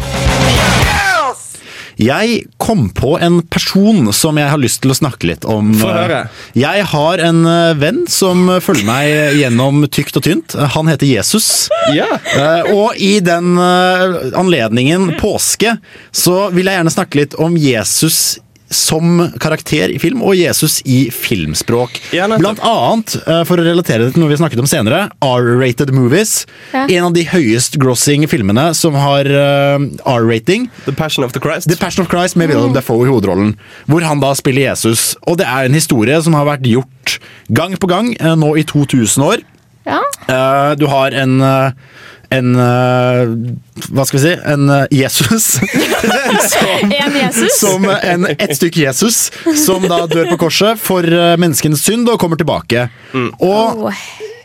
[2.01, 5.73] Jeg kom på en person som jeg har lyst til å snakke litt om.
[5.79, 6.21] Få høre.
[6.59, 10.57] Jeg har en eh, venn som følger meg gjennom tykt og tynt.
[10.75, 11.69] Han heter Jesus.
[11.95, 12.09] Ja.
[12.35, 15.77] Eh, Og i den eh, anledningen påske
[16.15, 18.41] så vil jeg gjerne snakke litt om Jesus
[18.75, 22.01] som karakter i film, og Jesus i filmspråk.
[22.17, 22.27] Ja.
[22.41, 26.47] Blant annet, eh, for å relatere det til noe vi snakket om senere, R-rated movies.
[26.73, 26.87] Ja.
[26.89, 30.69] En av de høyest grossing filmene som har eh, R-rating.
[30.85, 31.69] The Passion of the Christ.
[31.71, 33.57] The Passion of Christ med Willem Defoe i hovedrollen.
[33.87, 35.15] Hvor han da spiller Jesus.
[35.29, 37.19] Og det er en historie som har vært gjort
[37.55, 39.45] gang på gang eh, nå i 2000 år.
[39.85, 40.01] Ja.
[40.27, 41.41] Eh, du har en
[42.33, 43.29] en eh,
[43.91, 44.35] Hva skal vi si?
[44.55, 45.45] En eh, Jesus.
[46.55, 47.53] som, En Jesus.
[47.61, 49.17] som en, et stykke Jesus,
[49.65, 52.81] som da dør på korset for eh, menneskenes synd og kommer tilbake.
[53.41, 53.99] Og Åh.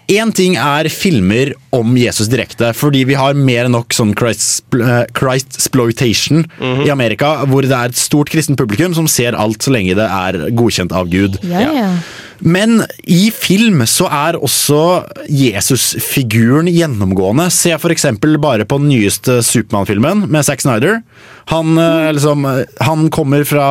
[0.09, 6.47] Én ting er filmer om Jesus direkte, fordi vi har mer enn nok sånn Christ-sploitation
[6.81, 10.07] i Amerika, hvor det er et stort kristent publikum som ser alt så lenge det
[10.09, 11.37] er godkjent av Gud.
[11.45, 11.93] Ja, ja.
[12.39, 14.79] Men i film så er også
[15.27, 17.49] Jesus-figuren gjennomgående.
[17.53, 21.01] Se eksempel bare på den nyeste Supermann-filmen med Zack Snyder.
[21.49, 22.45] Han, eh, liksom,
[22.79, 23.67] han kommer fra,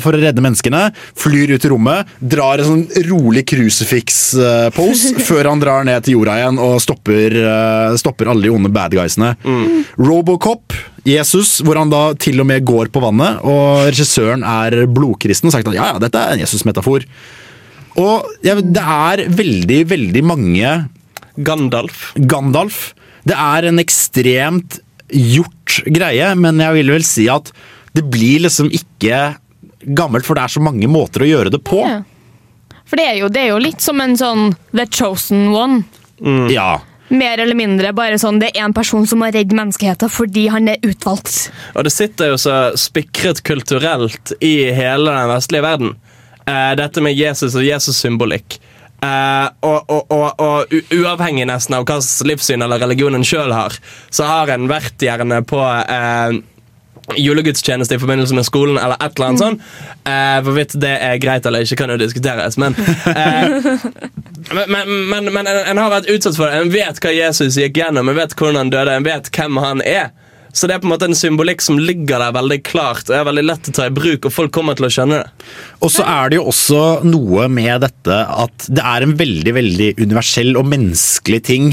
[0.00, 0.88] for å redde menneskene,
[1.18, 6.38] flyr ut i rommet, drar en sånn rolig crucifix-pose før han drar ned til jorda
[6.40, 9.34] igjen og stopper, eh, stopper alle de onde bad guysene.
[10.00, 10.72] Robocop,
[11.08, 15.54] Jesus, hvor han da til og med går på vannet, og regissøren er blodkristen og
[15.56, 17.06] sagt at ja, ja, dette er en Jesus-metafor.
[17.98, 20.74] Og ja, det er veldig, veldig mange
[21.38, 22.12] Gandalf.
[22.18, 22.92] Gandalf.
[23.28, 27.52] Det er en ekstremt gjort greie, men jeg vil vel si at
[27.96, 29.38] det blir liksom ikke
[29.96, 31.82] gammelt, for det er så mange måter å gjøre det på.
[31.86, 32.02] Ja.
[32.88, 35.82] For det er, jo, det er jo litt som en sånn The Chosen One.
[36.52, 36.78] Ja.
[37.08, 40.68] Mer eller mindre bare sånn det er en person som har redd menneskeheten fordi han
[40.72, 41.48] er utvalgt.
[41.76, 45.94] Og det sitter jo så spikret kulturelt i hele den vestlige verden.
[46.48, 48.58] Eh, dette med Jesus og Jesus-symbolikk.
[48.98, 53.52] Uh, og, og, og, og uavhengig nesten av hva slags livssyn eller religion en sjøl
[53.54, 53.76] har,
[54.10, 56.34] så har en vært gjerne på uh,
[57.16, 59.62] julegudstjeneste i forbindelse med skolen eller et eller annet sånt.
[60.02, 62.74] Uh, Hvorvidt det er greit eller ikke, kan jo diskuteres, men
[63.14, 63.48] eh,
[64.48, 66.56] Men, men, men, men en, en har vært utsatt for det.
[66.62, 69.82] En vet hva Jesus gikk gjennom, en vet hvordan han døde, en vet hvem han
[69.84, 70.08] er.
[70.52, 73.28] Så det er på en måte en symbolikk som ligger der veldig klart og er
[73.28, 75.46] veldig lett å ta i bruk, og folk kommer til å skjønne det.
[75.84, 79.94] Og så er det jo også noe med dette at det er en veldig, veldig
[80.00, 81.72] universell og menneskelig ting.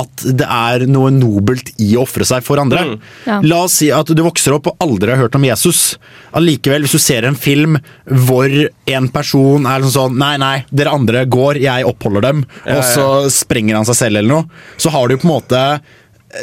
[0.00, 2.96] At det er noe nobelt i å ofre seg for andre.
[3.26, 3.40] Ja.
[3.44, 5.98] La oss si at du vokser opp og aldri har hørt om Jesus.
[6.38, 7.76] Allikevel, hvis du ser en film
[8.06, 12.44] hvor en person er sånn sånn Nei, nei, dere andre går, jeg oppholder dem.
[12.70, 14.62] Og så sprenger han seg selv eller noe.
[14.80, 15.64] Så har du på en måte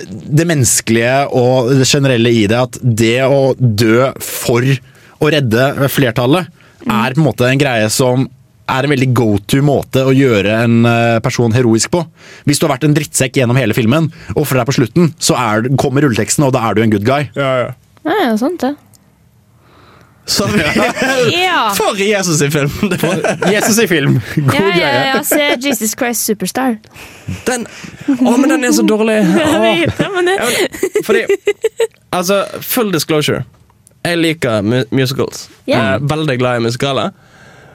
[0.07, 4.65] det menneskelige og det generelle i det at det å dø for
[5.17, 6.49] å redde flertallet
[6.87, 8.27] er på en måte en greie som
[8.67, 12.01] er en veldig go to måte å gjøre en eh, person heroisk på.
[12.47, 15.37] Hvis du har vært en drittsekk gjennom hele filmen, og for deg på slutten, så
[15.39, 17.29] er, kommer rulleteksten, og da er du en good guy.
[17.37, 18.73] Ja, ja, sant det.
[20.27, 20.61] Sorry.
[21.43, 21.71] Ja.
[21.77, 22.71] For Jesus i film!
[23.53, 24.19] Jesus i film.
[24.35, 25.05] God Ja, ja, greie.
[25.15, 26.77] ja, se Jesus Christ Superstar.
[27.47, 27.63] Den,
[28.19, 29.21] å, men den er så dårlig!
[29.39, 30.37] Jeg vet det, men det.
[31.07, 31.23] Fordi
[32.11, 33.43] Altså, full disclosure.
[34.07, 34.61] Jeg liker
[34.95, 35.47] musicals.
[35.67, 35.73] Yeah.
[35.75, 37.11] Jeg er veldig glad i musikaler.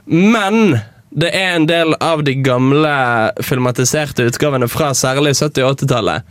[0.08, 0.78] Men
[1.12, 2.92] det er en del av de gamle
[3.44, 6.22] filmatiserte utgavene fra særlig 70- og 80-tallet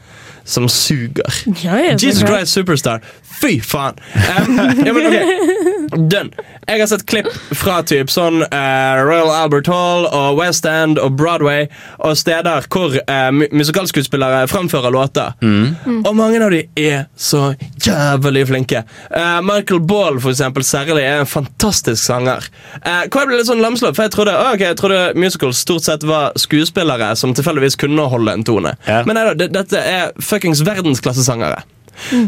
[0.49, 1.29] som suger.
[1.61, 2.23] Ja, ja, Jesus.
[2.25, 3.03] Christ Superstar.
[3.41, 4.01] Fy faen!
[4.17, 6.31] Um, ja, men ok, Done.
[6.67, 7.27] Jeg har sett klipp
[7.57, 11.67] fra typ sånn uh, Royal Albert Hall og West End og Broadway
[11.99, 15.35] og steder hvor uh, musikalskuespillere framfører låter.
[15.41, 17.51] Og mange av de er så
[17.83, 18.83] jævlig flinke.
[19.09, 22.47] Uh, Michael Ball for eksempel, særlig er en fantastisk sanger.
[22.79, 25.61] Uh, hvor jeg ble litt sånn lamslått, for jeg trodde, å, ok, jeg trodde musicals
[25.65, 28.75] stort sett var skuespillere som tilfeldigvis kunne holde en tone.
[28.87, 29.05] Yeah.
[29.07, 31.63] Men nei da, dette er fuckings verdensklassesangere.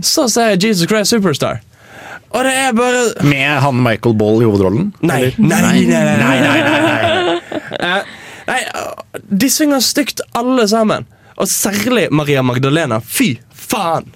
[0.05, 1.61] Så sier Jesus Christ Superstar.
[2.33, 4.91] Og det er bare Med han Michael Ball i hovedrollen?
[5.05, 7.39] Nei, nei, nei, nei, nei, nei, nei.
[7.83, 8.11] Eh,
[8.47, 11.07] nei, uh, de synger stygt alle sammen.
[11.41, 13.01] Og særlig Maria Magdalena.
[13.03, 14.07] Fy faen!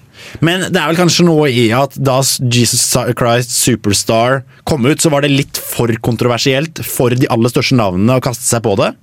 [0.46, 2.86] Men det er vel kanskje noe i at da Jesus
[3.18, 8.18] Christ Superstar kom ut, så var det litt for kontroversielt for de aller største navnene
[8.18, 8.94] å kaste seg på det.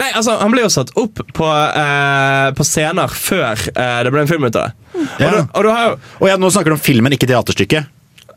[0.00, 4.24] Nei, altså, Han ble jo satt opp på, eh, på scener før eh, det ble
[4.24, 4.72] en film ut av det.
[4.94, 5.30] Og, Ja.
[5.30, 7.90] du, og du har jo Og ja, nå snakker du om filmen, ikke teaterstykket.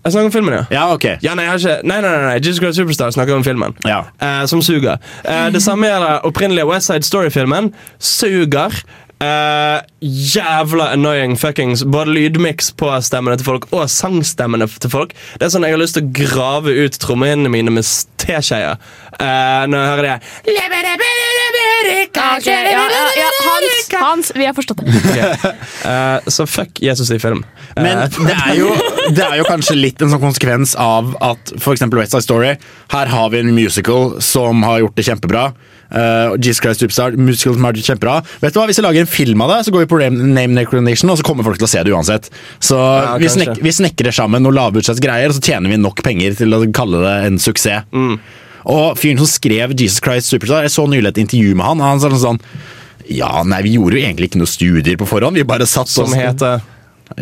[0.08, 0.66] Jeg snakker om filmen, ja.
[0.72, 1.06] Ja, ok.
[1.26, 3.74] Ja, nei, jeg har ikke, nei, nei, nei, nei, Jesus Christ Superstar snakker om filmen.
[3.84, 4.06] Ja.
[4.24, 5.02] Eh, som suger.
[5.26, 7.74] Eh, det samme gjelder opprinnelige West Side Story-filmen.
[8.00, 8.72] Suger.
[9.18, 15.16] Eh, jævla annoying fuckings Både lydmiks på stemmene til folk og sangstemmene til folk.
[15.40, 17.88] Det er sånn Jeg har lyst til å grave ut trommehinnene mine med
[18.22, 20.18] teskjeer uh, når jeg hører det.
[22.18, 23.28] Okay, ja, ja, ja.
[23.46, 25.56] Hans, Hans, vi har forstått det.
[25.88, 27.44] Eh, så fuck Jesus i film.
[27.78, 28.72] Men det er, jo,
[29.14, 31.86] det er jo kanskje litt en sånn konsekvens av at f.eks.
[31.96, 32.50] West Side Story
[32.92, 35.46] Her har vi en musical som har gjort det kjempebra.
[35.88, 38.20] Uh, Jesus Christ Superstar, musical som det kjempebra.
[38.42, 40.52] Vet du hva, Hvis jeg lager en film av det, så går vi på Name
[40.58, 42.30] Necronation, Recognition, og så kommer folk til å se det uansett.
[42.60, 46.36] Så Ja, vi, snek, vi snekrer sammen noen lavbudsjettsgreier, og så tjener vi nok penger
[46.38, 47.88] til å kalle det en suksess.
[48.68, 51.84] Og fyren som skrev Jesus Christ Superstar, jeg så nylig et intervju med han.
[51.86, 52.42] Han sa sånn
[53.08, 55.40] Ja, nei, vi gjorde jo egentlig ikke noe studier på forhånd.
[55.40, 56.60] Vi bare satt Som oss heter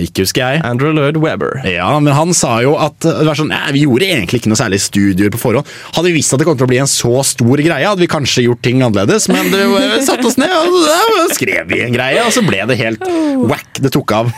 [0.02, 0.62] Ikke husker jeg.
[0.66, 1.60] Andrew Lloyd Webber.
[1.70, 4.82] Ja, men han sa jo at det var sånn, vi gjorde egentlig ikke noe særlig
[4.84, 5.70] studier på forhånd.
[5.96, 8.10] Hadde vi visst at det kom til å bli en så stor greie, hadde vi
[8.12, 9.30] kanskje gjort ting annerledes.
[9.32, 9.62] Men det
[10.08, 13.06] satte oss ned og da skrev vi en greie, og så ble det helt
[13.46, 13.80] whack.
[13.80, 14.34] Det tok av.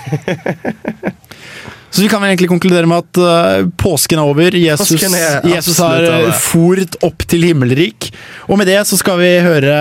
[1.87, 4.53] Så vi kan vel egentlig konkludere med at uh, påsken er over.
[4.59, 6.35] Jesus, Påsken er Jesus har over.
[6.43, 8.09] foret opp til himmelrik.
[8.51, 9.73] Og med det så skal vi høre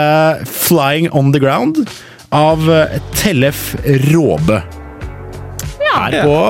[0.47, 1.83] 'Flying On The Ground'
[2.31, 3.75] av uh, Tellef
[4.07, 4.63] Råbe.
[5.97, 6.41] Her på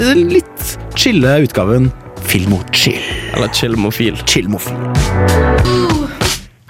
[0.00, 0.62] den litt
[0.98, 1.92] chille utgaven
[2.26, 2.98] Filmochill.
[3.36, 4.16] Eller chillmofil.
[4.26, 4.74] Chillmofil.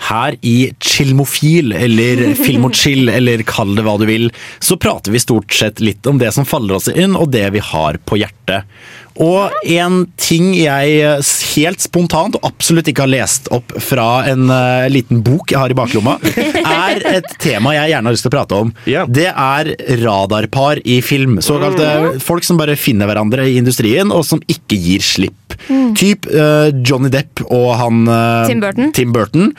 [0.07, 4.29] Her i Chillmofil, eller Filmochill, eller kall det hva du vil,
[4.61, 7.65] så prater vi stort sett litt om det som faller oss inn, og det vi
[7.73, 8.69] har på hjertet.
[9.23, 11.23] Og en ting jeg
[11.57, 15.73] helt spontant og absolutt ikke har lest opp fra en uh, liten bok jeg har
[15.73, 16.19] i baklomma,
[16.67, 18.73] er et tema jeg gjerne har lyst til å prate om.
[18.85, 19.09] Yeah.
[19.09, 21.41] Det er radarpar i film.
[21.45, 25.57] Såkalte folk som bare finner hverandre i industrien, og som ikke gir slipp.
[25.97, 28.93] Typ uh, Johnny Depp og han uh, Tim Burton.
[28.97, 29.53] Tim Burton.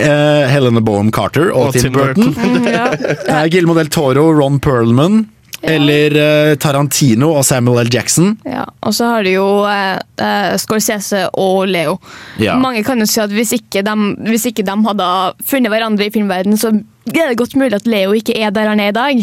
[0.00, 2.64] eh, Helena Boham Carter og, Og Tim, Tim Burton.
[2.70, 2.86] Ja.
[2.92, 5.24] Eh, Guillermo del Toro, Ron Perlman.
[5.62, 7.90] Eller eh, Tarantino og Samuel L.
[7.92, 8.32] Jackson.
[8.48, 11.98] Ja, og så har du jo eh, eh, Scorsese og Leo.
[12.40, 12.56] Ja.
[12.60, 13.96] Mange kan jo si at hvis ikke, de,
[14.30, 15.10] hvis ikke de hadde
[15.46, 16.72] funnet hverandre i filmverden, så
[17.12, 19.22] er det godt mulig at Leo ikke er der han er i dag.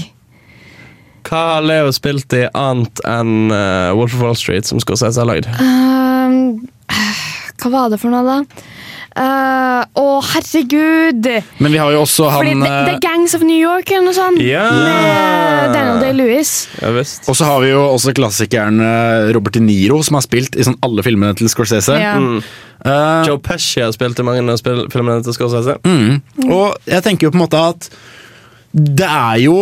[1.27, 5.27] Hva har Leo spilt i annet enn uh, Wolf of Wall Street, som Scorsese har
[5.27, 5.49] lagd?
[5.59, 6.63] Um,
[7.59, 8.67] hva var det for noe, da?
[9.18, 11.28] Eh, Å, herregud!
[11.57, 13.89] Men vi har jo også Fordi han det, det eh, er Gangs of New York
[13.89, 14.41] eller noe sånt.
[14.45, 14.68] Ja.
[14.70, 16.53] Med Daniel Day-Lewis.
[16.84, 16.91] Ja.
[16.93, 20.68] Og så har vi jo også klassikeren eh, Robert De Niro, som har spilt i
[20.68, 21.97] sånn alle filmene til Scorsese.
[21.97, 22.22] Yeah.
[22.22, 22.39] Mm.
[22.86, 24.61] Uh, Joe Pesci har spilt i mange av
[24.93, 25.80] filmene til Scorsese.
[25.82, 27.89] Og jeg tenker jo på en måte at
[28.78, 29.57] det er jo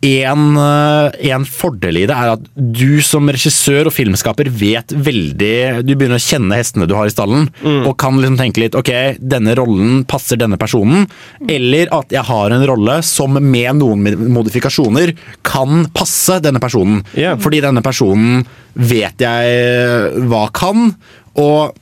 [0.00, 5.94] en, eh, fordel i det er at du som regissør og filmskaper vet veldig Du
[5.96, 9.56] begynner å kjenne hestene du har i stallen, og kan liksom tenke litt Ok, denne
[9.58, 11.08] rollen passer denne personen.
[11.48, 17.02] Eller at jeg har en rolle som med noen modifikasjoner kan passe denne personen.
[17.16, 17.38] Yeah.
[17.40, 18.46] Fordi denne personen
[18.78, 20.92] vet jeg hva kan,
[21.38, 21.74] og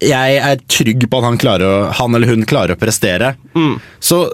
[0.00, 3.34] jeg er trygg på at han, klarer han eller hun klarer å prestere.
[4.00, 4.26] Så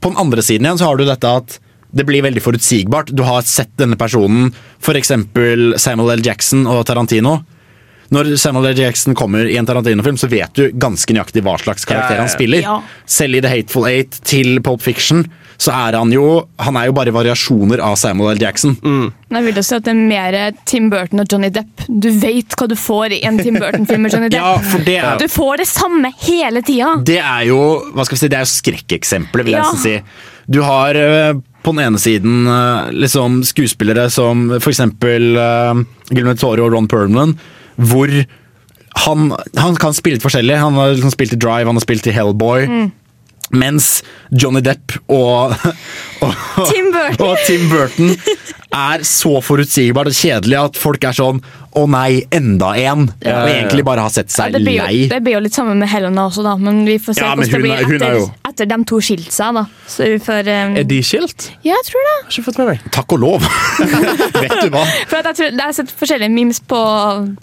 [0.00, 1.58] på den andre siden igjen så har du dette at
[1.92, 3.12] det blir veldig forutsigbart.
[3.16, 5.12] Du har sett denne personen, f.eks.
[5.82, 6.24] Samuel L.
[6.26, 7.38] Jackson og Tarantino.
[8.14, 8.78] Når Samuel L.
[8.78, 12.62] Jackson kommer i en Tarantino-film, så vet du ganske nøyaktig hva slags karakter han spiller.
[12.62, 12.76] Ja.
[13.10, 15.24] Selv i The Hateful Eight til Pulp Fiction
[15.58, 18.42] så er han jo Han er jo bare variasjoner av Samuel L.
[18.44, 18.74] Jackson.
[18.84, 19.06] Mm.
[19.32, 20.36] Jeg vil også si at det er mer
[20.68, 21.86] Tim Burton og Johnny Depp.
[21.88, 24.44] Du vet hva du får i en Tim Burton-film med Johnny Depp.
[24.44, 26.92] Ja, for det er- Du får det samme hele tida.
[27.08, 27.58] Det er jo
[27.96, 29.72] hva skal vi si, det er jo skrekkeksempelet, vil jeg Ja.
[29.72, 30.32] nesten si.
[30.52, 31.32] Du har eh,
[31.66, 34.84] på den ene siden eh, liksom skuespillere som f.eks.
[34.86, 35.82] Uh,
[36.14, 37.34] Gilmet Tore og Ron Perlman,
[37.76, 38.12] hvor
[39.06, 40.56] han, han kan spille litt forskjellig.
[40.62, 42.68] Han har liksom spilt i Drive, han har spilt i Hellboy.
[43.54, 44.00] Mens
[44.34, 45.52] Johnny Depp og,
[46.24, 47.26] og, Tim Burton.
[47.26, 48.14] og Tim Burton
[48.74, 51.38] er så forutsigbart og kjedelig at folk er sånn
[51.76, 53.02] Å nei, enda en!
[53.20, 53.54] Ja, Og ja, ja.
[53.60, 55.00] egentlig bare har sett Ja, seg det, blir jo, lei.
[55.10, 56.54] det blir jo litt sammen med Helena også, da.
[56.56, 59.00] Men vi får se Ja, hvordan det blir er- er etter, jo- etter de to
[59.04, 59.52] skilte seg.
[59.58, 59.64] da.
[59.86, 61.50] Så vi får um, Er de skilt?
[61.66, 62.14] Ja, jeg tror det.
[62.22, 62.86] Har ikke fått med meg.
[62.96, 63.40] Takk og lov!
[64.40, 64.84] Vet du hva?
[65.10, 66.80] For at jeg, tror, jeg har sett forskjellige memes på,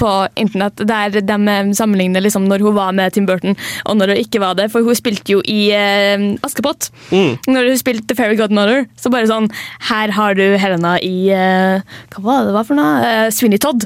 [0.02, 3.54] på internett der de eh, sammenligner liksom når hun var med Tim Burton
[3.86, 4.72] og når hun ikke var det.
[4.74, 6.90] For hun spilte jo i uh, Askepott.
[7.14, 9.52] Når hun spilte The Fairy Godmother, så bare sånn
[9.92, 11.86] Her har du Helena i uh,
[12.18, 12.98] Hva var det det var for noe?
[13.06, 13.86] Uh, Sweeney Todd.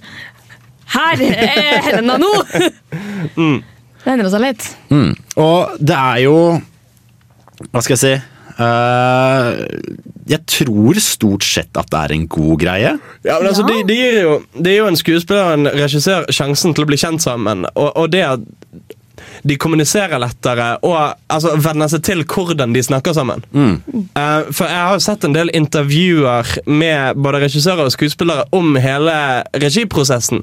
[0.93, 2.31] Her er Helena nå!
[4.07, 4.65] Det endrer seg litt.
[4.93, 5.09] Mm.
[5.43, 6.35] Og det er jo
[7.73, 8.11] Hva skal jeg si?
[8.57, 9.59] Uh,
[10.31, 12.93] jeg tror stort sett at det er en god greie.
[13.27, 13.73] Ja, men altså, Ja.
[13.75, 16.89] de, de gir jo, det gir jo en skuespiller og en regissør sjansen til å
[16.89, 17.67] bli kjent sammen.
[17.75, 18.47] Og, og det at
[19.47, 20.97] de kommuniserer lettere og
[21.29, 23.43] altså, venner seg til hvordan de snakker sammen.
[23.53, 28.73] Eh, for jeg har jo sett en del intervjuer med både regissører og skuespillere om
[28.81, 29.13] hele
[29.53, 30.41] regiprosessen.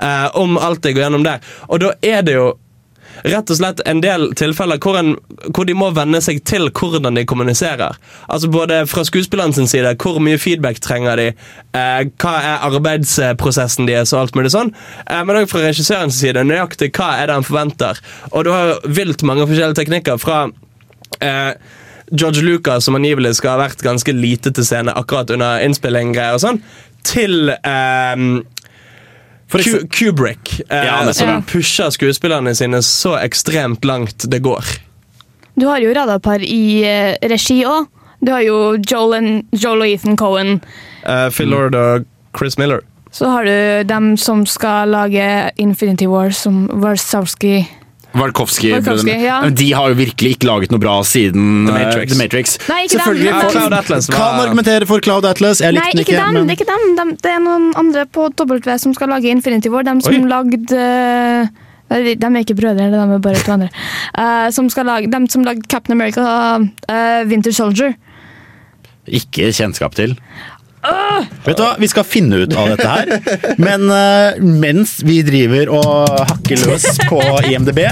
[0.00, 1.42] Eh, om alt jeg går gjennom der.
[1.68, 2.52] Og da er det jo
[3.22, 5.14] rett og slett en del tilfeller hvor, en,
[5.54, 7.98] hvor de må venne seg til hvordan de kommuniserer.
[8.26, 11.28] Altså Både fra skuespilleren side, hvor mye feedback trenger de,
[11.76, 14.74] eh, hva er arbeidsprosessen deres og alt mulig sånn.
[15.06, 18.02] Eh, men òg fra regissørens side, nøyaktig hva er det han forventer.
[18.32, 20.46] Og du har vilt mange forskjellige teknikker fra
[21.20, 21.54] eh,
[22.12, 26.42] George Lucas, som angivelig skal ha vært ganske lite til scene akkurat under innspilling, og
[26.42, 26.60] sånn,
[27.04, 28.26] til eh,
[29.90, 34.64] Kubrick, eh, Ja, som pusher skuespillerne sine så ekstremt langt det går.
[35.54, 37.86] Du har jo radarpar i eh, regi òg.
[38.24, 40.60] Du har jo Joel, and, Joel og Ethan Cohen.
[41.06, 42.04] Eh, Phil Lord og
[42.38, 42.80] Chris Miller.
[43.14, 47.60] Så har du dem som skal lage Infinity War, som Warsawski
[48.14, 49.16] Warkowski-brødrene.
[49.22, 49.38] Ja.
[49.50, 52.12] De har jo virkelig ikke laget noe bra siden The eh, Matrix.
[52.12, 52.54] The Matrix.
[52.68, 55.60] Nei, ikke dem, Selvfølgelig, men- folk Cloud Atlas var- kan argumentere for Cloud Atlas.
[55.60, 56.24] Jeg likte Nei, den ikke ikke.
[56.24, 56.34] dem.
[56.34, 56.96] men- Det er ikke dem.
[56.96, 59.82] De, Det er noen andre på W som skal lage Infinity War.
[59.82, 60.28] De som Oi.
[60.28, 61.46] lagde eh,
[61.90, 63.68] De de er ikke brødre, de er bare to andre.
[64.18, 66.22] Uh, som skal lage, de som lagde Captain America,
[66.88, 67.94] uh, Winter Soldier.
[69.06, 70.16] Ikke kjennskap til.
[71.44, 73.12] Vet du hva, Vi skal finne ut av dette her.
[73.60, 77.20] Men uh, mens vi driver og hakker løs på
[77.50, 77.82] IMDb,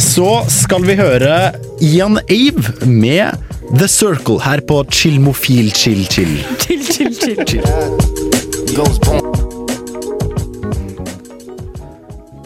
[0.00, 1.52] så skal vi høre
[1.84, 6.38] Ian Ave med The Circle her på Chillmofil Chill Chill.
[6.62, 7.14] Chill, chill,
[7.46, 7.66] chill.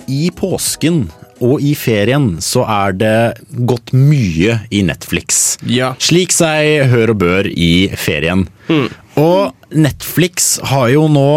[0.09, 1.07] I påsken
[1.45, 3.17] og i ferien så er det
[3.69, 5.57] gått mye i Netflix.
[5.67, 5.95] Ja.
[6.03, 8.47] Slik seg hør og bør i ferien.
[9.21, 11.29] Og Netflix har jo nå,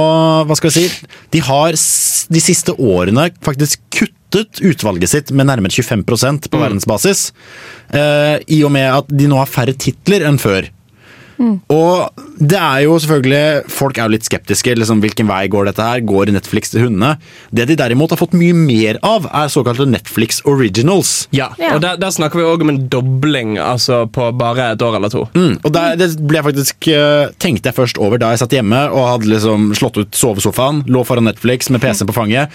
[0.50, 5.72] hva skal vi si, de har de siste årene faktisk kuttet utvalget sitt med nærmere
[5.72, 7.32] 25% på verdensbasis.
[7.94, 10.68] eh, I og med at de nå har færre titler enn før.
[11.38, 14.74] Og det er jo selvfølgelig Folk er jo litt skeptiske.
[14.80, 16.02] liksom Hvilken vei går dette her?
[16.08, 17.18] Går Netflix til hundene?
[17.54, 21.28] Det de derimot har fått mye mer av, er såkalte Netflix originals.
[21.32, 21.76] Ja, Ja.
[21.76, 25.10] og der, der snakker vi òg om en dobling altså på bare et år eller
[25.14, 25.28] to.
[25.38, 28.54] Mm, og der, det ble jeg faktisk eh, tenkte jeg først over da jeg satt
[28.58, 32.50] hjemme og hadde liksom slått ut sovesofaen, lå foran Netflix med PC-en på fanget.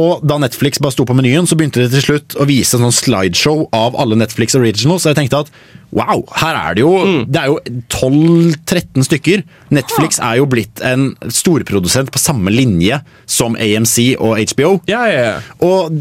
[0.00, 2.86] Og da Netflix bare sto på menyen, så begynte de til slutt å vise en
[2.86, 5.06] sånn slideshow av alle Netflix originals.
[5.06, 5.52] Og jeg tenkte at
[5.96, 6.92] wow, her er det jo
[7.30, 7.58] Det er jo
[7.94, 9.44] 12-13 stykker.
[9.72, 14.74] Netflix er jo blitt en storprodusent på samme linje som AMC og HBO.
[14.90, 15.38] Ja, ja, ja.
[15.64, 15.96] Og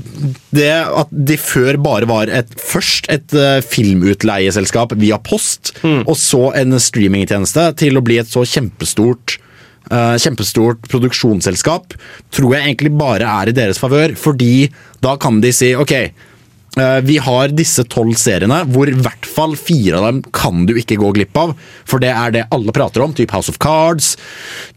[0.55, 6.49] det at de før bare var et, først et uh, filmutleieselskap via post, og så
[6.57, 9.37] en streamingtjeneste, til å bli et så kjempestort
[9.91, 11.93] kjempestort produksjonsselskap,
[12.33, 14.15] tror jeg egentlig bare er i deres favør.
[14.17, 14.69] Fordi
[15.03, 19.55] da kan de si ok, eh, vi har disse tolv seriene, hvor i hvert fall
[19.59, 21.55] fire av dem kan du ikke gå glipp av.
[21.88, 23.13] For det er det alle prater om.
[23.15, 24.15] Typ House of Cards,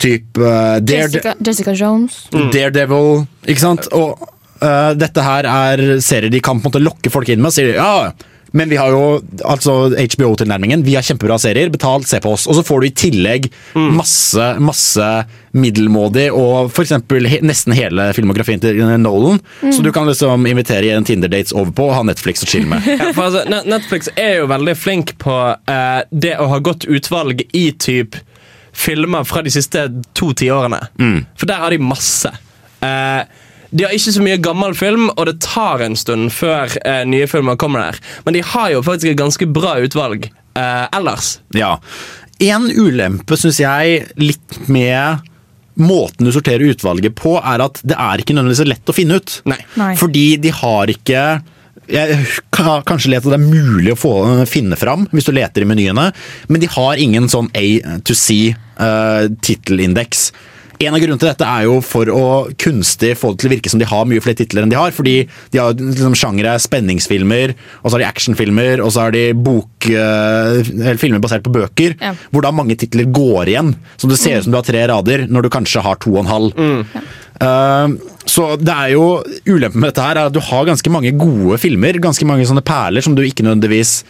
[0.03, 2.27] typ uh, Jessica, Jessica Jones.
[2.33, 3.89] Daredevil, ikke sant?
[3.97, 4.19] Og
[4.63, 7.55] uh, dette her er serier de kan på en måte lokke folk inn med.
[7.55, 8.13] Sier de, ja,
[8.57, 10.85] men vi har jo altså HBO-tilnærmingen.
[10.87, 12.47] Vi har kjempebra serier, Betalt, se på oss.
[12.49, 15.09] Og så får du i tillegg masse masse
[15.59, 16.95] middelmådig og f.eks.
[17.29, 19.41] He nesten hele filmografien til Nolan.
[19.61, 22.85] Så du kan liksom invitere en Tinder-dates over på og ha Netflix å chille med.
[22.99, 27.45] Ja, for altså, Netflix er jo veldig flink på uh, det å ha godt utvalg
[27.57, 28.17] i typ
[28.79, 29.85] filmer fra de siste
[30.19, 30.81] to tiårene.
[31.39, 32.31] For der har de masse.
[32.85, 33.23] Eh,
[33.71, 37.29] de har ikke så mye gammel film, og det tar en stund før eh, nye
[37.31, 38.01] filmer kommer der.
[38.25, 41.37] Men de har jo faktisk et ganske bra utvalg eh, ellers.
[41.57, 41.77] Ja.
[42.45, 45.27] En ulempe, syns jeg, litt med
[45.79, 49.39] måten du sorterer utvalget på, er at det er ikke nødvendigvis lett å finne ut.
[49.51, 49.61] Nei.
[49.79, 49.93] Nei.
[50.01, 51.23] Fordi de har ikke
[51.89, 52.17] jeg
[52.53, 54.13] har kanskje lett at det er mulig å få,
[54.51, 56.11] finne fram hvis du leter i menyene,
[56.53, 60.29] men de har ingen sånn A to C uh, tittelindeks.
[60.79, 62.25] En av grunnene til dette er jo for å
[62.61, 64.93] kunstig få det til å virke som de har mye flere titler enn de har.
[64.95, 65.17] Fordi
[65.51, 69.89] de har liksom sjangere spenningsfilmer, og så har de actionfilmer, og så har de bok,
[69.91, 72.15] eh, eller filmer basert på bøker, Ja.
[72.31, 73.75] hvor da mange titler går igjen.
[73.99, 76.25] Så det ser ut som du har tre rader, når du kanskje har to og
[76.25, 76.87] en halv.
[77.39, 77.95] Uh,
[78.27, 81.59] så det er jo Ulempen med dette her er at du har ganske mange gode
[81.63, 84.03] filmer, ganske mange sånne perler som du ikke nødvendigvis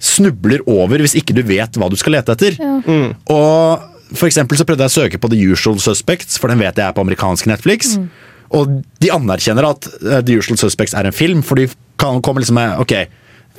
[0.00, 2.56] snubler over hvis ikke du vet hva du skal lete etter.
[3.28, 6.76] Og for eksempel så prøvde jeg å søke på The Usual Suspects, for den vet
[6.78, 7.94] jeg er på amerikansk Netflix.
[8.50, 11.68] Og de anerkjenner at eh, The Usual Suspects er en film, for de
[12.00, 12.94] kan komme liksom med ok,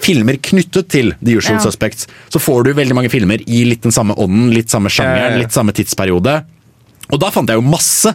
[0.01, 1.63] filmer knyttet til The Usual Ja.
[1.63, 2.07] Suspects.
[2.33, 4.97] Så får du veldig mange filmer i litt den samme ånden, litt samme Ja, ja,
[5.03, 5.43] sjangeren, ja.
[5.45, 6.41] litt samme tidsperiode.
[7.11, 8.13] Og da fant jeg jo masse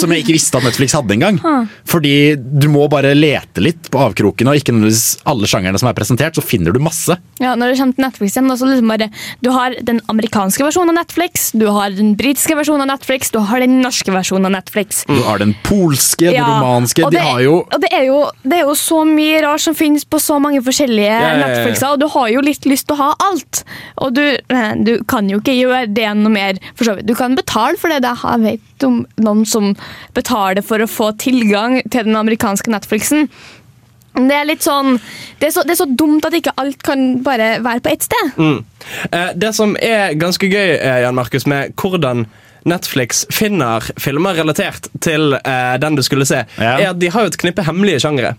[0.00, 1.38] som jeg ikke visste at Netflix hadde engang.
[1.88, 5.96] Fordi du må bare lete litt på avkroken, og ikke nødvendigvis alle sjangerne som er
[5.96, 7.16] presentert, så finner du masse.
[7.42, 9.10] Ja, når det kommer til Netflix igjen, så liksom bare,
[9.44, 13.40] Du har den amerikanske versjonen av Netflix, du har den britiske versjonen av Netflix, du
[13.42, 15.04] har den norske versjonen av Netflix.
[15.08, 18.58] Du har den polske, den Ja, romanske De har jo og det er, jo, det
[18.58, 21.40] er jo så mye rart som finnes på så mange forskjellige ja, ja.
[21.42, 23.62] Netflixer, og du har jo litt lyst til å ha alt.
[24.04, 27.08] Og du, eh, du kan jo ikke gjøre det noe mer, for så vidt.
[27.08, 28.02] Du kan betale for det.
[28.04, 29.72] det jeg vet om noen som
[30.16, 33.28] betaler for å få tilgang til den amerikanske Netflixen.
[34.14, 34.92] Det er litt sånn
[35.40, 38.04] det er så, det er så dumt at ikke alt kan bare være på ett
[38.06, 38.36] sted.
[39.10, 42.26] Eh, det som er ganske gøy, eh, Jan Markus, med hvordan
[42.64, 46.76] Netflix finner filmer relatert til eh, den du skulle se, Ja.
[46.78, 48.36] er at de har jo et knippe hemmelige sjangere.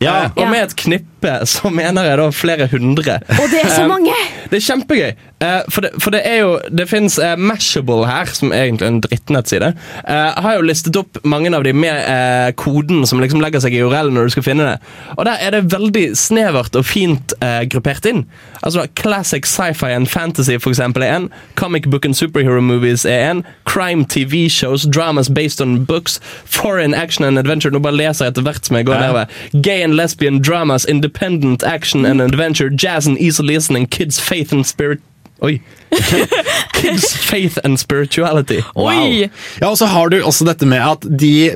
[0.00, 0.24] Ja.
[0.24, 0.50] Eh, og Ja.
[0.50, 3.14] med et knippe så mener jeg da flere hundre.
[3.40, 4.12] Og det er så Eh, mange!
[4.50, 5.14] Det er kjempegøy.
[5.40, 9.00] Eh, for, det, for det er jo Det fins Mashable her, som er egentlig en
[9.00, 9.74] drittnettside.
[10.08, 13.74] Uh, har jo listet opp mange av de med eh, koden som liksom legger seg
[13.74, 14.78] i URL når du skal finne det.
[15.16, 17.32] Og der er det veldig snevert og fint
[17.70, 18.24] gruppert inn.
[18.62, 21.30] Altså Classic sci-fi and fantasy for eksempel er en.
[21.56, 23.44] Comic book and superhero movies er en.
[23.64, 26.20] Crime TV shows, dramas based on books.
[26.44, 27.70] Foreign action and adventure.
[27.72, 29.26] Nå bare leser jeg etter hvert som jeg går nedover.
[29.62, 34.66] Gay and lesbian dramas, independent action and adventure, jazz and easy listening, kids faith and
[34.66, 35.00] spirit
[35.42, 35.60] Oi.
[36.72, 38.60] kids faith and spirituality.
[38.78, 39.26] Oi!
[39.60, 41.52] Ja, og så har du også dette med at de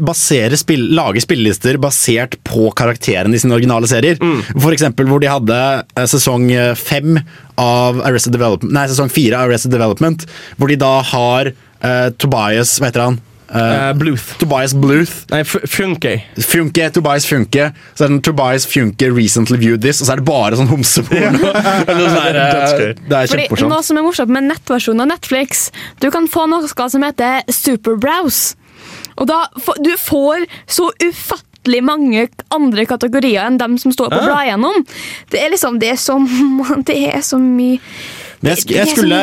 [0.58, 4.18] spill, lager spillelister basert på karakterene i sine originale serier.
[4.58, 7.20] For eksempel hvor de hadde eh, sesong eh, fem
[7.58, 10.26] av Arrested Development Nei, sesong fire av Arrested Development,
[10.58, 13.18] hvor de da har uh, Tobias Hva heter han?
[13.48, 14.38] Eh, Eh, Bluth.
[14.38, 15.24] Tobias Bluth.
[15.30, 16.24] Nei, Funke.
[16.36, 17.72] Funke, Tobias Funke.
[17.94, 21.40] Så er det Tobias Funke recently viewed this, og så er det bare sånn homseporno.
[21.88, 23.72] Sånn eh, det er Fordi kjempemorsomt.
[23.72, 25.68] Noe som er morsomt med nettversjonen av Netflix,
[26.02, 28.56] du kan få noe som heter Superbrowse.
[29.18, 29.42] Og da
[29.82, 34.28] du får så ufattelig mange andre kategorier enn dem som står på ja.
[34.28, 34.86] blad gjennom.
[35.32, 36.18] Det er liksom, det er så,
[36.88, 37.80] det er så mye
[38.40, 39.18] Men jeg, jeg, skulle,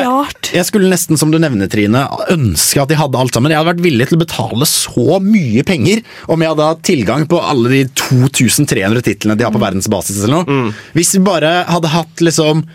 [0.52, 2.02] jeg skulle nesten, som du nevner, Trine,
[2.34, 3.52] ønske at de hadde alt sammen.
[3.54, 6.02] Jeg hadde vært villig til å betale så mye penger
[6.32, 10.20] om jeg hadde hatt tilgang på alle de 2300 titlene de har på verdensbasis.
[10.26, 10.74] eller noe.
[10.96, 12.66] Hvis vi bare hadde hatt liksom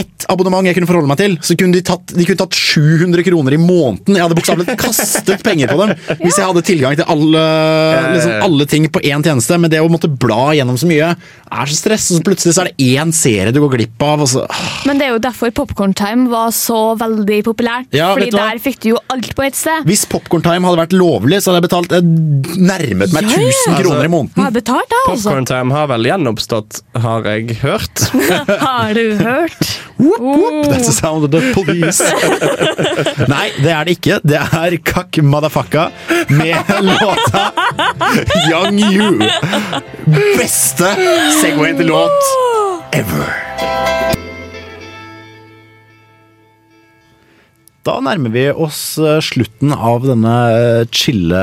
[0.00, 3.24] ett abonnement jeg kunne forholde meg til, så kunne de tatt, de kunne tatt 700
[3.26, 4.16] kroner i måneden.
[4.16, 5.92] Jeg hadde bokstavelig kastet penger på dem
[6.24, 7.42] hvis jeg hadde tilgang til alle,
[8.14, 9.58] liksom, alle ting på én tjeneste.
[9.60, 12.64] Men det å måtte bla gjennom så mye er så stress, og så plutselig så
[12.64, 14.24] er det én serie du går glipp av.
[14.24, 14.46] og så...
[14.88, 17.90] Men det er jo derfor Popcorn Time var så veldig populært.
[17.94, 19.86] Ja, fordi der fikk du jo alt på ett sted.
[19.88, 23.52] Hvis Popcorn Time hadde vært lovlig, så hadde jeg betalt jeg nærmet meg Ja, ja.
[23.52, 24.44] 1000 kroner i Har måneden.
[24.48, 25.28] jeg betalt, da, altså?
[25.30, 28.06] Popcorn Time har vel gjenoppstått, har jeg hørt.
[28.64, 29.74] Har du hørt?
[29.96, 32.02] Whoop, whoop, that's the sound of the police.
[33.30, 34.18] Nei, det er det ikke.
[34.26, 35.86] Det er Kakk Madafakka
[36.34, 36.56] med
[36.88, 37.44] låta
[38.50, 39.12] Young You.
[40.34, 40.90] Beste
[41.38, 42.34] Segway til låt
[42.94, 43.30] ever.
[47.84, 51.40] Da nærmer vi oss eh, slutten av denne eh, chille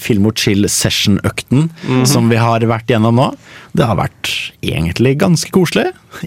[0.00, 1.66] Film og chill session-økten
[2.08, 3.26] som vi har vært gjennom nå.
[3.72, 4.28] Det har vært
[4.62, 5.86] egentlig ganske koselig.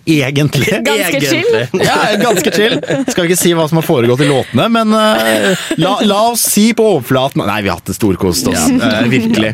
[0.10, 0.66] Egentlig.
[0.88, 1.30] Ganske Egentlig.
[1.30, 1.82] chill.
[1.86, 2.80] Ja, ganske chill.
[3.12, 6.72] Skal ikke si hva som har foregått i låtene, men uh, la, la oss si
[6.74, 8.66] på overflaten Nei, vi har hatt det storkost oss.
[8.74, 9.52] eh, virkelig.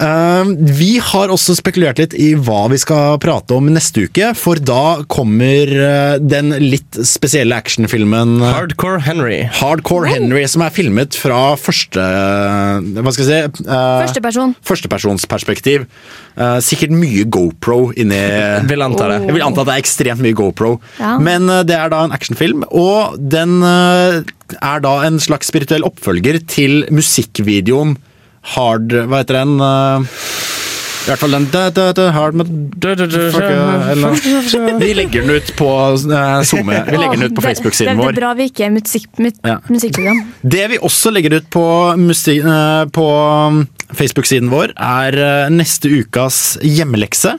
[0.00, 0.44] Eh,
[0.78, 5.02] vi har også spekulert litt i hva vi skal prate om neste uke, for da
[5.12, 9.42] kommer eh, den litt spesielle actionfilmen eh, Hardcore Henry.
[9.60, 13.68] Hardcore Henry, som er filmet fra første Hva skal jeg si?
[13.68, 14.56] Førsteperson.
[14.66, 15.86] Førstepersonsperspektiv.
[16.40, 18.20] Eh, sikkert mye GoPro inni
[18.70, 19.22] Vil anta det.
[19.28, 20.76] Jeg vil anta at det er ekstremt mye GoPro.
[21.00, 21.16] Ja.
[21.20, 26.86] Men det er da en actionfilm, og den er da en slags spirituell oppfølger til
[26.94, 27.98] musikkvideoen
[28.56, 29.56] Hard Hva heter den?
[29.60, 29.98] eh,
[31.00, 31.46] I hvert fall den
[32.14, 32.46] Hard eh.
[34.80, 36.82] Vi legger den ut på uh, SoMe.
[36.86, 38.12] Vi legger den ut på Facebook-siden vår.
[38.12, 39.08] Det er bra vi ikke er musikk,
[39.70, 40.20] musikkprogram.
[40.42, 41.64] Det vi også legger ut på,
[41.98, 43.06] musi- eh, på
[43.48, 43.62] um,
[43.96, 47.36] Facebook-siden vår, er eh, neste ukas hjemmelekse.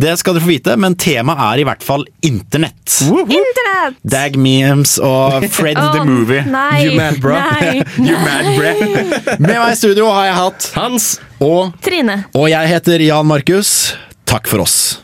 [0.00, 2.96] Det skal dere få vite, men temaet er i hvert fall internett.
[3.04, 4.00] Internett!
[4.02, 6.42] Dag memes og Fred the Movie.
[6.50, 7.36] Nei, You mad, bro?
[7.38, 7.84] Nei.
[8.08, 8.72] You mad bro?
[9.44, 11.08] Med meg i studio har jeg hatt Hans.
[11.38, 12.24] og, Trine.
[12.34, 13.94] og jeg heter Jan Markus.
[14.28, 15.03] Takk for oss.